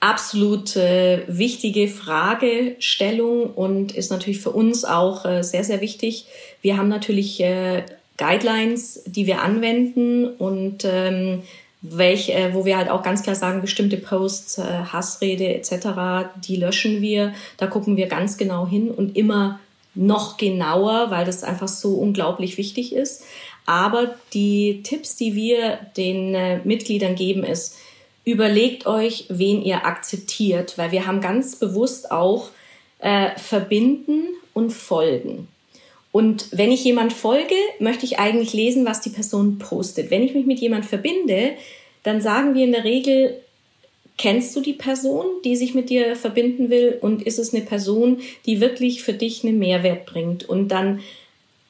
Absolut 0.00 0.74
äh, 0.74 1.22
wichtige 1.28 1.86
Fragestellung 1.86 3.50
und 3.50 3.92
ist 3.92 4.10
natürlich 4.10 4.40
für 4.40 4.50
uns 4.50 4.84
auch 4.84 5.24
äh, 5.24 5.42
sehr, 5.42 5.62
sehr 5.62 5.80
wichtig. 5.80 6.26
Wir 6.60 6.76
haben 6.76 6.88
natürlich 6.88 7.40
äh, 7.40 7.84
Guidelines, 8.18 9.02
die 9.06 9.26
wir 9.26 9.42
anwenden 9.42 10.26
und 10.26 10.84
ähm, 10.84 11.42
welch, 11.82 12.30
äh, 12.30 12.54
wo 12.54 12.64
wir 12.64 12.76
halt 12.76 12.88
auch 12.88 13.02
ganz 13.02 13.22
klar 13.22 13.34
sagen, 13.34 13.60
bestimmte 13.60 13.96
Posts, 13.96 14.58
äh, 14.58 14.62
Hassrede 14.92 15.54
etc., 15.54 16.30
die 16.46 16.56
löschen 16.56 17.02
wir. 17.02 17.34
Da 17.56 17.66
gucken 17.66 17.96
wir 17.96 18.06
ganz 18.06 18.36
genau 18.36 18.66
hin 18.66 18.90
und 18.90 19.16
immer 19.16 19.58
noch 19.94 20.36
genauer, 20.36 21.10
weil 21.10 21.26
das 21.26 21.44
einfach 21.44 21.68
so 21.68 21.94
unglaublich 21.94 22.56
wichtig 22.56 22.94
ist. 22.94 23.24
Aber 23.66 24.14
die 24.32 24.82
Tipps, 24.82 25.16
die 25.16 25.34
wir 25.34 25.78
den 25.96 26.34
äh, 26.34 26.60
Mitgliedern 26.64 27.14
geben, 27.14 27.44
ist, 27.44 27.76
überlegt 28.24 28.86
euch, 28.86 29.26
wen 29.28 29.62
ihr 29.62 29.84
akzeptiert, 29.84 30.78
weil 30.78 30.92
wir 30.92 31.06
haben 31.06 31.20
ganz 31.20 31.56
bewusst 31.56 32.10
auch 32.10 32.50
äh, 33.00 33.30
verbinden 33.36 34.28
und 34.54 34.70
folgen. 34.70 35.48
Und 36.12 36.46
wenn 36.52 36.70
ich 36.70 36.84
jemand 36.84 37.12
folge, 37.12 37.54
möchte 37.78 38.04
ich 38.04 38.18
eigentlich 38.18 38.52
lesen, 38.52 38.84
was 38.84 39.00
die 39.00 39.10
Person 39.10 39.58
postet. 39.58 40.10
Wenn 40.10 40.22
ich 40.22 40.34
mich 40.34 40.46
mit 40.46 40.60
jemand 40.60 40.84
verbinde, 40.84 41.54
dann 42.02 42.20
sagen 42.20 42.54
wir 42.54 42.64
in 42.64 42.72
der 42.72 42.84
Regel, 42.84 43.40
kennst 44.18 44.54
du 44.54 44.60
die 44.60 44.74
Person, 44.74 45.24
die 45.44 45.56
sich 45.56 45.74
mit 45.74 45.88
dir 45.88 46.14
verbinden 46.14 46.68
will 46.68 46.98
und 47.00 47.22
ist 47.22 47.38
es 47.38 47.54
eine 47.54 47.64
Person, 47.64 48.20
die 48.44 48.60
wirklich 48.60 49.02
für 49.02 49.14
dich 49.14 49.42
einen 49.42 49.58
Mehrwert 49.58 50.04
bringt. 50.04 50.46
Und 50.46 50.68
dann 50.68 51.00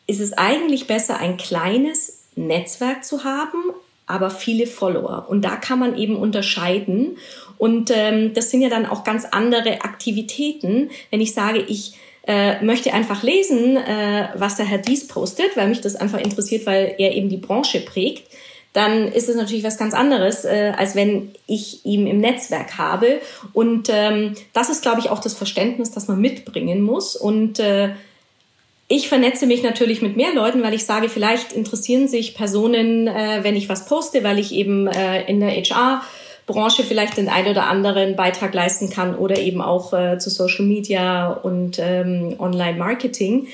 ist 0.09 0.21
es 0.21 0.33
eigentlich 0.33 0.89
besser, 0.89 1.19
ein 1.19 1.37
kleines 1.37 2.25
Netzwerk 2.35 3.05
zu 3.05 3.23
haben, 3.25 3.63
aber 4.07 4.31
viele 4.31 4.67
Follower. 4.67 5.27
Und 5.29 5.43
da 5.43 5.57
kann 5.57 5.79
man 5.79 5.97
eben 5.97 6.17
unterscheiden. 6.17 7.17
Und 7.59 7.93
ähm, 7.95 8.35
das 8.35 8.51
sind 8.51 8.61
ja 8.61 8.69
dann 8.69 8.87
auch 8.87 9.05
ganz 9.05 9.25
andere 9.31 9.83
Aktivitäten. 9.83 10.91
Wenn 11.11 11.21
ich 11.21 11.33
sage, 11.33 11.61
ich 11.61 11.95
äh, 12.27 12.63
möchte 12.65 12.93
einfach 12.93 13.23
lesen, 13.23 13.77
äh, 13.77 14.29
was 14.35 14.57
der 14.57 14.67
Herr 14.67 14.79
Dies 14.79 15.09
postet, 15.09 15.57
weil 15.57 15.69
mich 15.69 15.81
das 15.81 15.97
einfach 15.97 16.21
interessiert, 16.21 16.67
weil 16.67 16.95
er 16.99 17.13
eben 17.15 17.29
die 17.29 17.37
Branche 17.37 17.81
prägt, 17.81 18.25
dann 18.73 19.09
ist 19.09 19.29
es 19.29 19.37
natürlich 19.37 19.65
was 19.65 19.77
ganz 19.77 19.93
anderes, 19.93 20.45
äh, 20.45 20.73
als 20.77 20.95
wenn 20.95 21.33
ich 21.47 21.85
ihn 21.85 22.07
im 22.07 22.21
Netzwerk 22.21 22.79
habe. 22.79 23.21
Und 23.53 23.89
ähm, 23.93 24.35
das 24.53 24.71
ist, 24.71 24.83
glaube 24.83 25.01
ich, 25.01 25.11
auch 25.11 25.19
das 25.19 25.35
Verständnis, 25.35 25.91
das 25.91 26.09
man 26.09 26.21
mitbringen 26.21 26.81
muss. 26.81 27.15
Und 27.15 27.59
äh, 27.59 27.91
ich 28.89 29.09
vernetze 29.09 29.47
mich 29.47 29.63
natürlich 29.63 30.01
mit 30.01 30.17
mehr 30.17 30.33
Leuten, 30.35 30.63
weil 30.63 30.75
ich 30.75 30.87
sage, 30.87 31.09
vielleicht 31.09 31.53
interessieren 31.53 32.09
sich 32.09 32.35
Personen, 32.35 33.09
äh, 33.09 33.41
wenn 33.43 33.57
ich 33.57 33.69
was 33.69 33.85
poste, 33.85 34.25
weil 34.25 34.39
ich 34.39 34.53
eben 34.53 34.87
äh, 34.87 35.23
in 35.25 35.41
der 35.41 35.51
HR 35.51 36.03
Branche 36.47 36.83
vielleicht 36.83 37.17
den 37.17 37.29
ein 37.29 37.47
oder 37.47 37.69
anderen 37.69 38.17
Beitrag 38.17 38.53
leisten 38.55 38.91
kann 38.91 39.15
oder 39.15 39.39
eben 39.39 39.61
auch 39.61 39.93
äh, 39.93 40.19
zu 40.19 40.31
Social 40.31 40.65
Media 40.65 41.33
und 41.33 41.79
ähm, 41.79 42.37
Online 42.39 42.79
Marketing. 42.79 43.49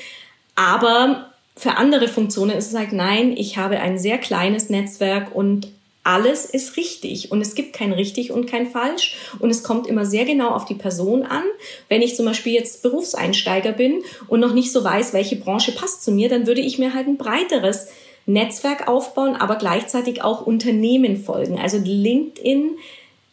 Aber 0.55 1.29
für 1.55 1.77
andere 1.77 2.07
Funktionen 2.07 2.51
ist 2.51 2.71
es 2.71 2.77
halt, 2.77 2.93
nein, 2.93 3.35
ich 3.35 3.57
habe 3.57 3.79
ein 3.79 3.99
sehr 3.99 4.17
kleines 4.17 4.69
Netzwerk 4.69 5.35
und 5.35 5.67
alles 6.03 6.45
ist 6.45 6.77
richtig 6.77 7.31
und 7.31 7.41
es 7.41 7.53
gibt 7.53 7.73
kein 7.73 7.91
richtig 7.91 8.31
und 8.31 8.47
kein 8.47 8.65
falsch 8.67 9.17
und 9.39 9.49
es 9.49 9.63
kommt 9.63 9.85
immer 9.85 10.05
sehr 10.05 10.25
genau 10.25 10.49
auf 10.49 10.65
die 10.65 10.75
Person 10.75 11.23
an. 11.23 11.43
Wenn 11.87 12.01
ich 12.01 12.15
zum 12.15 12.25
Beispiel 12.25 12.53
jetzt 12.53 12.81
Berufseinsteiger 12.81 13.73
bin 13.73 14.01
und 14.27 14.39
noch 14.39 14.53
nicht 14.53 14.71
so 14.71 14.83
weiß, 14.83 15.13
welche 15.13 15.35
Branche 15.35 15.73
passt 15.73 16.03
zu 16.03 16.11
mir, 16.11 16.29
dann 16.29 16.47
würde 16.47 16.61
ich 16.61 16.79
mir 16.79 16.93
halt 16.93 17.07
ein 17.07 17.17
breiteres 17.17 17.89
Netzwerk 18.29 18.87
aufbauen, 18.87 19.35
aber 19.35 19.55
gleichzeitig 19.55 20.23
auch 20.23 20.45
Unternehmen 20.45 21.17
folgen. 21.17 21.59
Also 21.59 21.77
LinkedIn 21.77 22.77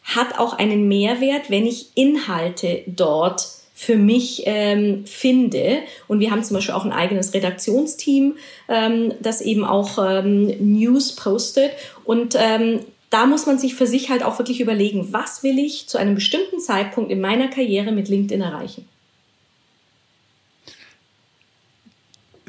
hat 0.03 0.39
auch 0.39 0.53
einen 0.57 0.87
Mehrwert, 0.87 1.49
wenn 1.49 1.65
ich 1.65 1.91
Inhalte 1.95 2.81
dort 2.87 3.47
für 3.73 3.95
mich 3.95 4.43
ähm, 4.45 5.05
finde. 5.05 5.79
Und 6.07 6.19
wir 6.19 6.31
haben 6.31 6.43
zum 6.43 6.55
Beispiel 6.55 6.73
auch 6.73 6.85
ein 6.85 6.91
eigenes 6.91 7.33
Redaktionsteam, 7.33 8.35
ähm, 8.69 9.13
das 9.21 9.41
eben 9.41 9.63
auch 9.63 9.99
ähm, 9.99 10.47
News 10.59 11.15
postet. 11.15 11.71
Und 12.03 12.35
ähm, 12.35 12.79
da 13.11 13.27
muss 13.27 13.45
man 13.45 13.59
sich 13.59 13.75
für 13.75 13.85
sich 13.85 14.09
halt 14.09 14.23
auch 14.23 14.39
wirklich 14.39 14.61
überlegen, 14.61 15.09
was 15.11 15.43
will 15.43 15.59
ich 15.59 15.87
zu 15.87 15.99
einem 15.99 16.15
bestimmten 16.15 16.59
Zeitpunkt 16.59 17.11
in 17.11 17.21
meiner 17.21 17.49
Karriere 17.49 17.91
mit 17.91 18.09
LinkedIn 18.09 18.41
erreichen. 18.41 18.87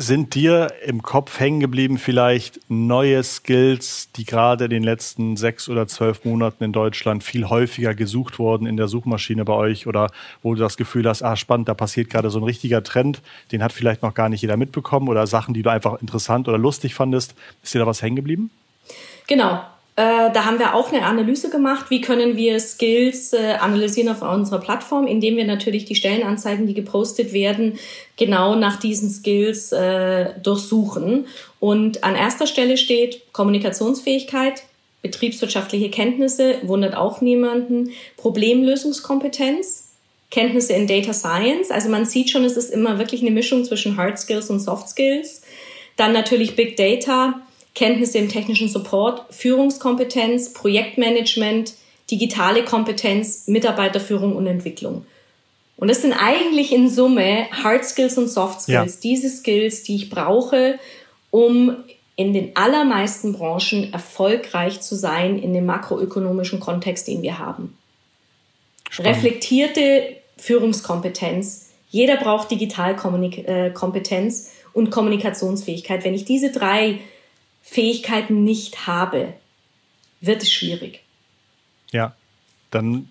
Sind 0.01 0.37
dir 0.37 0.73
im 0.87 1.03
Kopf 1.03 1.41
hängen 1.41 1.59
geblieben 1.59 1.99
vielleicht 1.99 2.61
neue 2.69 3.21
Skills, 3.25 4.13
die 4.13 4.25
gerade 4.25 4.67
in 4.67 4.71
den 4.71 4.85
letzten 4.85 5.37
sechs 5.37 5.69
oder 5.69 5.89
zwölf 5.89 6.25
Monaten 6.25 6.63
in 6.63 6.73
Deutschland 6.73 7.25
viel 7.25 7.49
häufiger 7.49 7.97
gesucht 7.97 8.39
wurden 8.39 8.69
in 8.69 8.77
der 8.77 8.87
Suchmaschine 8.87 9.45
bei 9.45 9.55
euch 9.55 9.89
oder 9.89 10.13
wo 10.41 10.55
du 10.55 10.61
das 10.61 10.77
Gefühl 10.77 11.09
hast, 11.09 11.23
ah 11.25 11.35
spannend, 11.35 11.69
da 11.69 11.75
passiert 11.75 12.11
gerade 12.11 12.31
so 12.31 12.39
ein 12.39 12.45
richtiger 12.45 12.85
Trend, 12.85 13.23
den 13.51 13.61
hat 13.61 13.73
vielleicht 13.73 14.05
noch 14.05 14.15
gar 14.15 14.29
nicht 14.29 14.41
jeder 14.41 14.57
mitbekommen 14.57 15.09
oder 15.09 15.27
Sachen, 15.27 15.53
die 15.53 15.63
du 15.63 15.71
einfach 15.71 16.01
interessant 16.01 16.47
oder 16.47 16.59
lustig 16.59 16.95
fandest. 16.95 17.35
Ist 17.65 17.75
dir 17.75 17.81
da 17.81 17.87
was 17.87 18.01
hängen 18.01 18.15
geblieben? 18.15 18.51
Genau, 19.27 19.63
äh, 19.99 20.31
da 20.33 20.45
haben 20.45 20.61
wir 20.61 20.77
auch 20.77 20.93
eine 20.93 21.05
Analyse 21.05 21.51
gemacht, 21.51 21.87
wie 21.89 22.01
können 22.01 22.37
wir 22.37 22.61
Skills 22.61 23.33
äh, 23.33 23.55
analysieren 23.59 24.09
auf 24.09 24.23
unserer 24.23 24.61
Plattform, 24.61 25.09
indem 25.09 25.37
wir 25.37 25.45
natürlich 25.45 25.87
die 25.87 25.97
Stellenanzeigen, 25.97 26.69
die 26.69 26.75
gepostet 26.75 27.33
werden, 27.33 27.81
genau 28.17 28.55
nach 28.55 28.79
diesen 28.79 29.11
Skills 29.11 29.73
äh, 29.73 30.39
durchsuchen. 30.41 31.27
Und 31.59 32.05
an 32.05 32.15
erster 32.15 32.47
Stelle 32.47 32.77
steht 32.77 33.33
Kommunikationsfähigkeit, 33.33 34.63
betriebswirtschaftliche 35.03 35.91
Kenntnisse, 35.91 36.59
wundert 36.63 36.97
auch 36.97 37.21
niemanden, 37.21 37.91
Problemlösungskompetenz, 38.19 39.89
Kenntnisse 40.31 40.75
in 40.75 40.87
Data 40.87 41.13
Science. 41.13 41.73
Also 41.73 41.89
man 41.89 42.05
sieht 42.05 42.31
schon, 42.31 42.45
es 42.45 42.57
ist 42.57 42.71
immer 42.71 43.01
wirklich 43.01 43.23
eine 43.23 43.33
Mischung 43.33 43.65
zwischen 43.65 43.97
Hard 43.97 44.21
Skills 44.21 44.49
und 44.49 44.61
Soft 44.61 44.91
Skills. 44.91 45.43
Dann 45.97 46.13
natürlich 46.13 46.55
Big 46.55 46.77
Data, 46.77 47.41
Kenntnisse 47.79 48.19
im 48.19 48.29
technischen 48.29 48.69
Support, 48.69 49.23
Führungskompetenz, 49.31 50.53
Projektmanagement, 50.53 51.75
digitale 52.11 52.65
Kompetenz, 52.65 53.47
Mitarbeiterführung 53.47 54.35
und 54.35 54.49
Entwicklung. 54.49 55.07
Und 55.77 55.87
das 55.87 56.03
sind 56.03 56.13
eigentlich 56.13 56.73
in 56.73 56.91
Summe 56.91 57.47
Hard 57.53 57.85
Skills 57.85 58.19
und 58.19 58.27
Soft 58.27 58.63
Skills, 58.63 58.95
ja. 58.95 59.01
diese 59.01 59.29
Skills, 59.31 59.85
die 59.85 59.95
ich 59.95 60.11
brauche, 60.11 60.81
um 61.31 61.77
in 62.17 62.33
den 62.33 62.57
allermeisten 62.57 63.33
Branchen 63.33 63.93
erfolgreich 63.93 64.81
zu 64.81 64.97
sein 64.97 65.39
in 65.39 65.53
dem 65.53 65.65
makroökonomischen 65.67 66.59
Kontext, 66.59 67.07
den 67.07 67.23
wir 67.23 67.39
haben. 67.39 67.79
Spannend. 68.91 69.15
Reflektierte 69.15 70.17
Führungskompetenz. 70.37 71.69
Jeder 71.91 72.17
braucht 72.17 72.51
Digitalkompetenz 72.51 74.47
äh, 74.47 74.51
und 74.73 74.91
Kommunikationsfähigkeit. 74.91 76.03
Wenn 76.05 76.15
ich 76.15 76.25
diese 76.25 76.51
drei 76.51 76.99
Fähigkeiten 77.71 78.45
nicht 78.45 78.87
habe, 78.87 79.35
wird 80.21 80.43
es 80.43 80.51
schwierig. 80.51 81.03
Ja, 81.93 82.15
dann, 82.71 83.11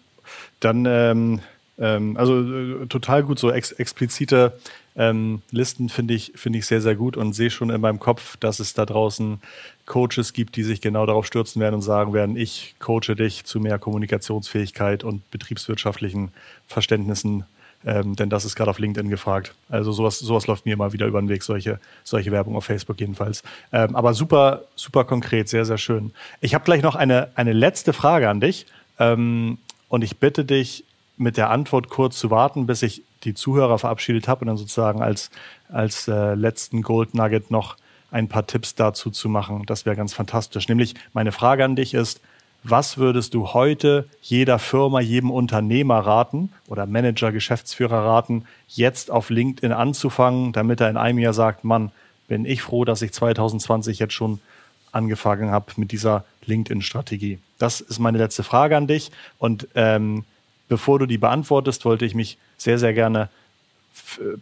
dann 0.59 0.85
ähm, 0.85 1.41
ähm, 1.77 2.17
also 2.17 2.41
äh, 2.41 2.87
total 2.87 3.23
gut, 3.23 3.37
so 3.37 3.51
ex 3.51 3.71
explizite 3.71 4.57
ähm, 4.95 5.43
Listen 5.51 5.89
finde 5.89 6.15
ich, 6.15 6.33
finde 6.35 6.57
ich 6.57 6.65
sehr, 6.65 6.81
sehr 6.81 6.95
gut 6.95 7.17
und 7.17 7.33
sehe 7.33 7.51
schon 7.51 7.69
in 7.69 7.79
meinem 7.79 7.99
Kopf, 7.99 8.35
dass 8.37 8.59
es 8.59 8.73
da 8.73 8.85
draußen 8.87 9.39
Coaches 9.85 10.33
gibt, 10.33 10.55
die 10.55 10.63
sich 10.63 10.81
genau 10.81 11.05
darauf 11.05 11.27
stürzen 11.27 11.61
werden 11.61 11.75
und 11.75 11.83
sagen 11.83 12.13
werden, 12.13 12.35
ich 12.35 12.73
coache 12.79 13.15
dich 13.15 13.45
zu 13.45 13.59
mehr 13.59 13.77
Kommunikationsfähigkeit 13.77 15.03
und 15.03 15.29
betriebswirtschaftlichen 15.29 16.31
Verständnissen 16.65 17.45
ähm, 17.87 18.17
denn 18.17 18.29
das 18.29 18.43
ist 18.43 18.57
gerade 18.57 18.69
auf 18.69 18.79
LinkedIn 18.79 19.09
gefragt. 19.09 19.55
Also 19.69 19.93
sowas, 19.93 20.19
sowas 20.19 20.45
läuft 20.45 20.65
mir 20.65 20.73
immer 20.73 20.91
wieder 20.91 21.07
über 21.07 21.21
den 21.21 21.29
Weg, 21.29 21.41
solche, 21.41 21.79
solche 22.03 22.33
Werbung 22.33 22.57
auf 22.57 22.65
Facebook 22.65 22.99
jedenfalls. 22.99 23.43
Ähm, 23.71 23.95
aber 23.95 24.13
super, 24.13 24.63
super 24.75 25.05
konkret, 25.05 25.47
sehr, 25.47 25.63
sehr 25.63 25.77
schön. 25.77 26.11
Ich 26.41 26.53
habe 26.53 26.65
gleich 26.65 26.83
noch 26.83 26.95
eine, 26.95 27.29
eine 27.35 27.53
letzte 27.53 27.93
Frage 27.93 28.29
an 28.29 28.41
dich. 28.41 28.65
Ähm, 28.99 29.57
und 29.87 30.03
ich 30.03 30.17
bitte 30.17 30.43
dich, 30.43 30.83
mit 31.15 31.37
der 31.37 31.49
Antwort 31.49 31.89
kurz 31.89 32.19
zu 32.19 32.29
warten, 32.29 32.67
bis 32.67 32.83
ich 32.83 33.03
die 33.23 33.33
Zuhörer 33.33 33.79
verabschiedet 33.79 34.27
habe 34.27 34.41
und 34.41 34.47
dann 34.47 34.57
sozusagen 34.57 35.01
als, 35.01 35.31
als 35.69 36.07
äh, 36.07 36.35
letzten 36.35 36.83
Gold 36.83 37.15
Nugget 37.15 37.49
noch 37.49 37.77
ein 38.11 38.27
paar 38.27 38.45
Tipps 38.45 38.75
dazu 38.75 39.09
zu 39.09 39.29
machen. 39.29 39.63
Das 39.65 39.85
wäre 39.85 39.95
ganz 39.95 40.13
fantastisch. 40.13 40.67
Nämlich 40.67 40.93
meine 41.13 41.31
Frage 41.31 41.63
an 41.63 41.75
dich 41.75 41.93
ist, 41.93 42.21
was 42.69 42.97
würdest 42.97 43.33
du 43.33 43.53
heute 43.53 44.07
jeder 44.21 44.59
Firma, 44.59 44.99
jedem 44.99 45.31
Unternehmer 45.31 45.99
raten 45.99 46.51
oder 46.67 46.85
Manager, 46.85 47.31
Geschäftsführer 47.31 48.05
raten, 48.05 48.45
jetzt 48.67 49.09
auf 49.11 49.29
LinkedIn 49.29 49.71
anzufangen, 49.71 50.51
damit 50.53 50.81
er 50.81 50.89
in 50.89 50.97
einem 50.97 51.19
Jahr 51.19 51.33
sagt, 51.33 51.63
Mann, 51.63 51.91
bin 52.27 52.45
ich 52.45 52.61
froh, 52.61 52.83
dass 52.83 53.01
ich 53.01 53.13
2020 53.13 53.99
jetzt 53.99 54.13
schon 54.13 54.39
angefangen 54.91 55.51
habe 55.51 55.67
mit 55.77 55.91
dieser 55.91 56.25
LinkedIn-Strategie. 56.45 57.39
Das 57.57 57.81
ist 57.81 57.99
meine 57.99 58.17
letzte 58.17 58.43
Frage 58.43 58.75
an 58.75 58.87
dich. 58.87 59.11
Und 59.37 59.67
ähm, 59.75 60.25
bevor 60.67 60.99
du 60.99 61.05
die 61.05 61.17
beantwortest, 61.17 61.85
wollte 61.85 62.05
ich 62.05 62.15
mich 62.15 62.37
sehr, 62.57 62.79
sehr 62.79 62.93
gerne 62.93 63.29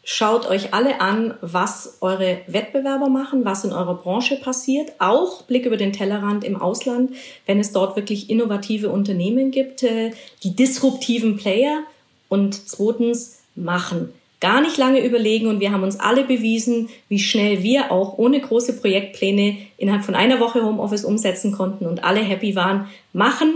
schaut 0.03 0.47
euch 0.47 0.75
alle 0.75 1.01
an, 1.01 1.35
was 1.41 1.99
eure 2.01 2.41
Wettbewerber 2.47 3.09
machen, 3.09 3.45
was 3.45 3.65
in 3.65 3.73
eurer 3.73 3.95
Branche 3.95 4.37
passiert. 4.37 4.93
Auch 4.99 5.43
Blick 5.43 5.67
über 5.67 5.77
den 5.77 5.93
Tellerrand 5.93 6.45
im 6.45 6.61
Ausland, 6.61 7.13
wenn 7.47 7.61
es 7.61 7.73
dort 7.73 7.97
wirklich 7.97 8.29
innovative 8.29 8.91
Unternehmen 8.91 9.51
gibt, 9.51 9.83
äh, 9.83 10.13
die 10.43 10.55
disruptiven 10.55 11.37
Player. 11.37 11.85
Und 12.29 12.69
zweitens, 12.69 13.41
machen. 13.55 14.13
Gar 14.45 14.61
nicht 14.61 14.77
lange 14.77 15.03
überlegen 15.03 15.47
und 15.47 15.61
wir 15.61 15.73
haben 15.73 15.85
uns 15.85 15.99
alle 15.99 16.23
bewiesen, 16.23 16.91
wie 17.09 17.19
schnell 17.19 17.63
wir 17.63 17.91
auch 17.91 18.19
ohne 18.19 18.39
große 18.39 18.79
Projektpläne 18.79 19.57
innerhalb 19.79 20.05
von 20.05 20.15
einer 20.15 20.39
Woche 20.39 20.63
Homeoffice 20.63 21.07
umsetzen 21.07 21.51
konnten 21.51 21.87
und 21.87 22.05
alle 22.05 22.21
happy 22.21 22.55
waren. 22.55 22.89
Machen 23.15 23.55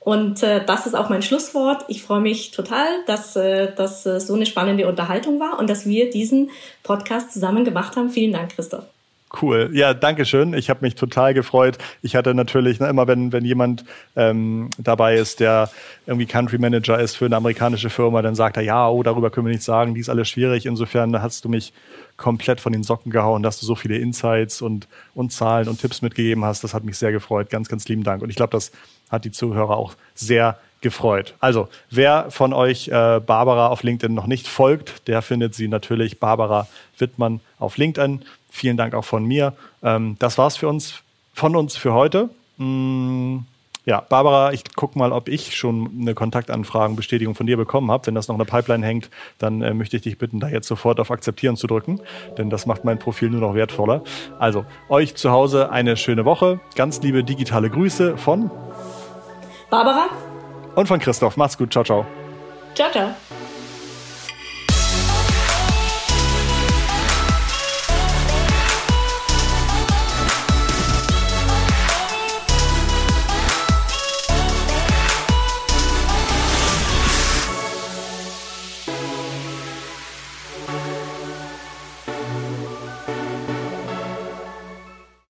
und 0.00 0.42
äh, 0.42 0.64
das 0.64 0.86
ist 0.86 0.94
auch 0.94 1.10
mein 1.10 1.20
Schlusswort. 1.20 1.84
Ich 1.88 2.02
freue 2.02 2.22
mich 2.22 2.50
total, 2.50 2.86
dass 3.06 3.36
äh, 3.36 3.74
das 3.76 4.06
äh, 4.06 4.20
so 4.20 4.32
eine 4.32 4.46
spannende 4.46 4.88
Unterhaltung 4.88 5.38
war 5.38 5.58
und 5.58 5.68
dass 5.68 5.84
wir 5.84 6.08
diesen 6.08 6.48
Podcast 6.82 7.34
zusammen 7.34 7.66
gemacht 7.66 7.96
haben. 7.96 8.08
Vielen 8.08 8.32
Dank, 8.32 8.54
Christoph. 8.54 8.84
Cool. 9.40 9.70
Ja, 9.72 9.94
danke 9.94 10.26
schön. 10.26 10.52
Ich 10.52 10.68
habe 10.68 10.80
mich 10.82 10.94
total 10.94 11.32
gefreut. 11.32 11.78
Ich 12.02 12.16
hatte 12.16 12.34
natürlich 12.34 12.80
ne, 12.80 12.88
immer, 12.88 13.06
wenn, 13.06 13.32
wenn 13.32 13.44
jemand 13.44 13.84
ähm, 14.14 14.68
dabei 14.78 15.16
ist, 15.16 15.40
der 15.40 15.70
irgendwie 16.06 16.26
Country 16.26 16.58
Manager 16.58 16.98
ist 17.00 17.16
für 17.16 17.24
eine 17.24 17.36
amerikanische 17.36 17.88
Firma, 17.88 18.20
dann 18.20 18.34
sagt 18.34 18.58
er, 18.58 18.62
ja, 18.62 18.88
oh, 18.88 19.02
darüber 19.02 19.30
können 19.30 19.46
wir 19.46 19.52
nichts 19.52 19.64
sagen, 19.64 19.94
die 19.94 20.00
ist 20.00 20.10
alles 20.10 20.28
schwierig. 20.28 20.66
Insofern 20.66 21.22
hast 21.22 21.46
du 21.46 21.48
mich 21.48 21.72
komplett 22.18 22.60
von 22.60 22.72
den 22.72 22.82
Socken 22.82 23.10
gehauen, 23.10 23.42
dass 23.42 23.58
du 23.58 23.64
so 23.64 23.74
viele 23.74 23.96
Insights 23.96 24.60
und, 24.60 24.86
und 25.14 25.32
Zahlen 25.32 25.68
und 25.68 25.80
Tipps 25.80 26.02
mitgegeben 26.02 26.44
hast. 26.44 26.62
Das 26.62 26.74
hat 26.74 26.84
mich 26.84 26.98
sehr 26.98 27.12
gefreut. 27.12 27.48
Ganz, 27.48 27.68
ganz 27.68 27.88
lieben 27.88 28.04
Dank. 28.04 28.22
Und 28.22 28.28
ich 28.28 28.36
glaube, 28.36 28.52
das 28.52 28.70
hat 29.10 29.24
die 29.24 29.30
Zuhörer 29.30 29.76
auch 29.76 29.94
sehr 30.14 30.58
gefreut. 30.82 31.34
Also, 31.40 31.68
wer 31.90 32.30
von 32.30 32.52
euch 32.52 32.88
äh, 32.88 33.20
Barbara 33.20 33.68
auf 33.68 33.82
LinkedIn 33.82 34.14
noch 34.14 34.26
nicht 34.26 34.48
folgt, 34.48 35.08
der 35.08 35.22
findet 35.22 35.54
sie 35.54 35.68
natürlich 35.68 36.20
Barbara 36.20 36.66
Wittmann 36.98 37.40
auf 37.58 37.78
LinkedIn. 37.78 38.24
Vielen 38.54 38.76
Dank 38.76 38.92
auch 38.92 39.06
von 39.06 39.24
mir. 39.24 39.54
Ähm, 39.82 40.16
das 40.18 40.36
war's 40.36 40.58
für 40.58 40.68
uns, 40.68 40.96
von 41.32 41.56
uns 41.56 41.74
für 41.74 41.94
heute. 41.94 42.28
Mm, 42.58 43.38
ja, 43.86 44.02
Barbara, 44.02 44.52
ich 44.52 44.62
gucke 44.76 44.98
mal, 44.98 45.10
ob 45.10 45.26
ich 45.26 45.56
schon 45.56 45.90
eine 45.98 46.14
Kontaktanfragenbestätigung 46.14 47.34
von 47.34 47.46
dir 47.46 47.56
bekommen 47.56 47.90
habe. 47.90 48.06
Wenn 48.06 48.14
das 48.14 48.28
noch 48.28 48.34
in 48.34 48.44
der 48.44 48.44
Pipeline 48.44 48.84
hängt, 48.84 49.08
dann 49.38 49.62
äh, 49.62 49.72
möchte 49.72 49.96
ich 49.96 50.02
dich 50.02 50.18
bitten, 50.18 50.38
da 50.38 50.48
jetzt 50.48 50.68
sofort 50.68 51.00
auf 51.00 51.10
Akzeptieren 51.10 51.56
zu 51.56 51.66
drücken, 51.66 51.98
denn 52.36 52.50
das 52.50 52.66
macht 52.66 52.84
mein 52.84 52.98
Profil 52.98 53.30
nur 53.30 53.40
noch 53.40 53.54
wertvoller. 53.54 54.04
Also, 54.38 54.66
euch 54.90 55.14
zu 55.14 55.30
Hause 55.30 55.70
eine 55.70 55.96
schöne 55.96 56.26
Woche. 56.26 56.60
Ganz 56.76 57.00
liebe 57.00 57.24
digitale 57.24 57.70
Grüße 57.70 58.18
von 58.18 58.50
Barbara 59.70 60.10
und 60.74 60.86
von 60.88 61.00
Christoph. 61.00 61.38
Macht's 61.38 61.56
gut. 61.56 61.72
Ciao, 61.72 61.84
ciao. 61.84 62.04
Ciao, 62.74 62.90
ciao. 62.90 63.14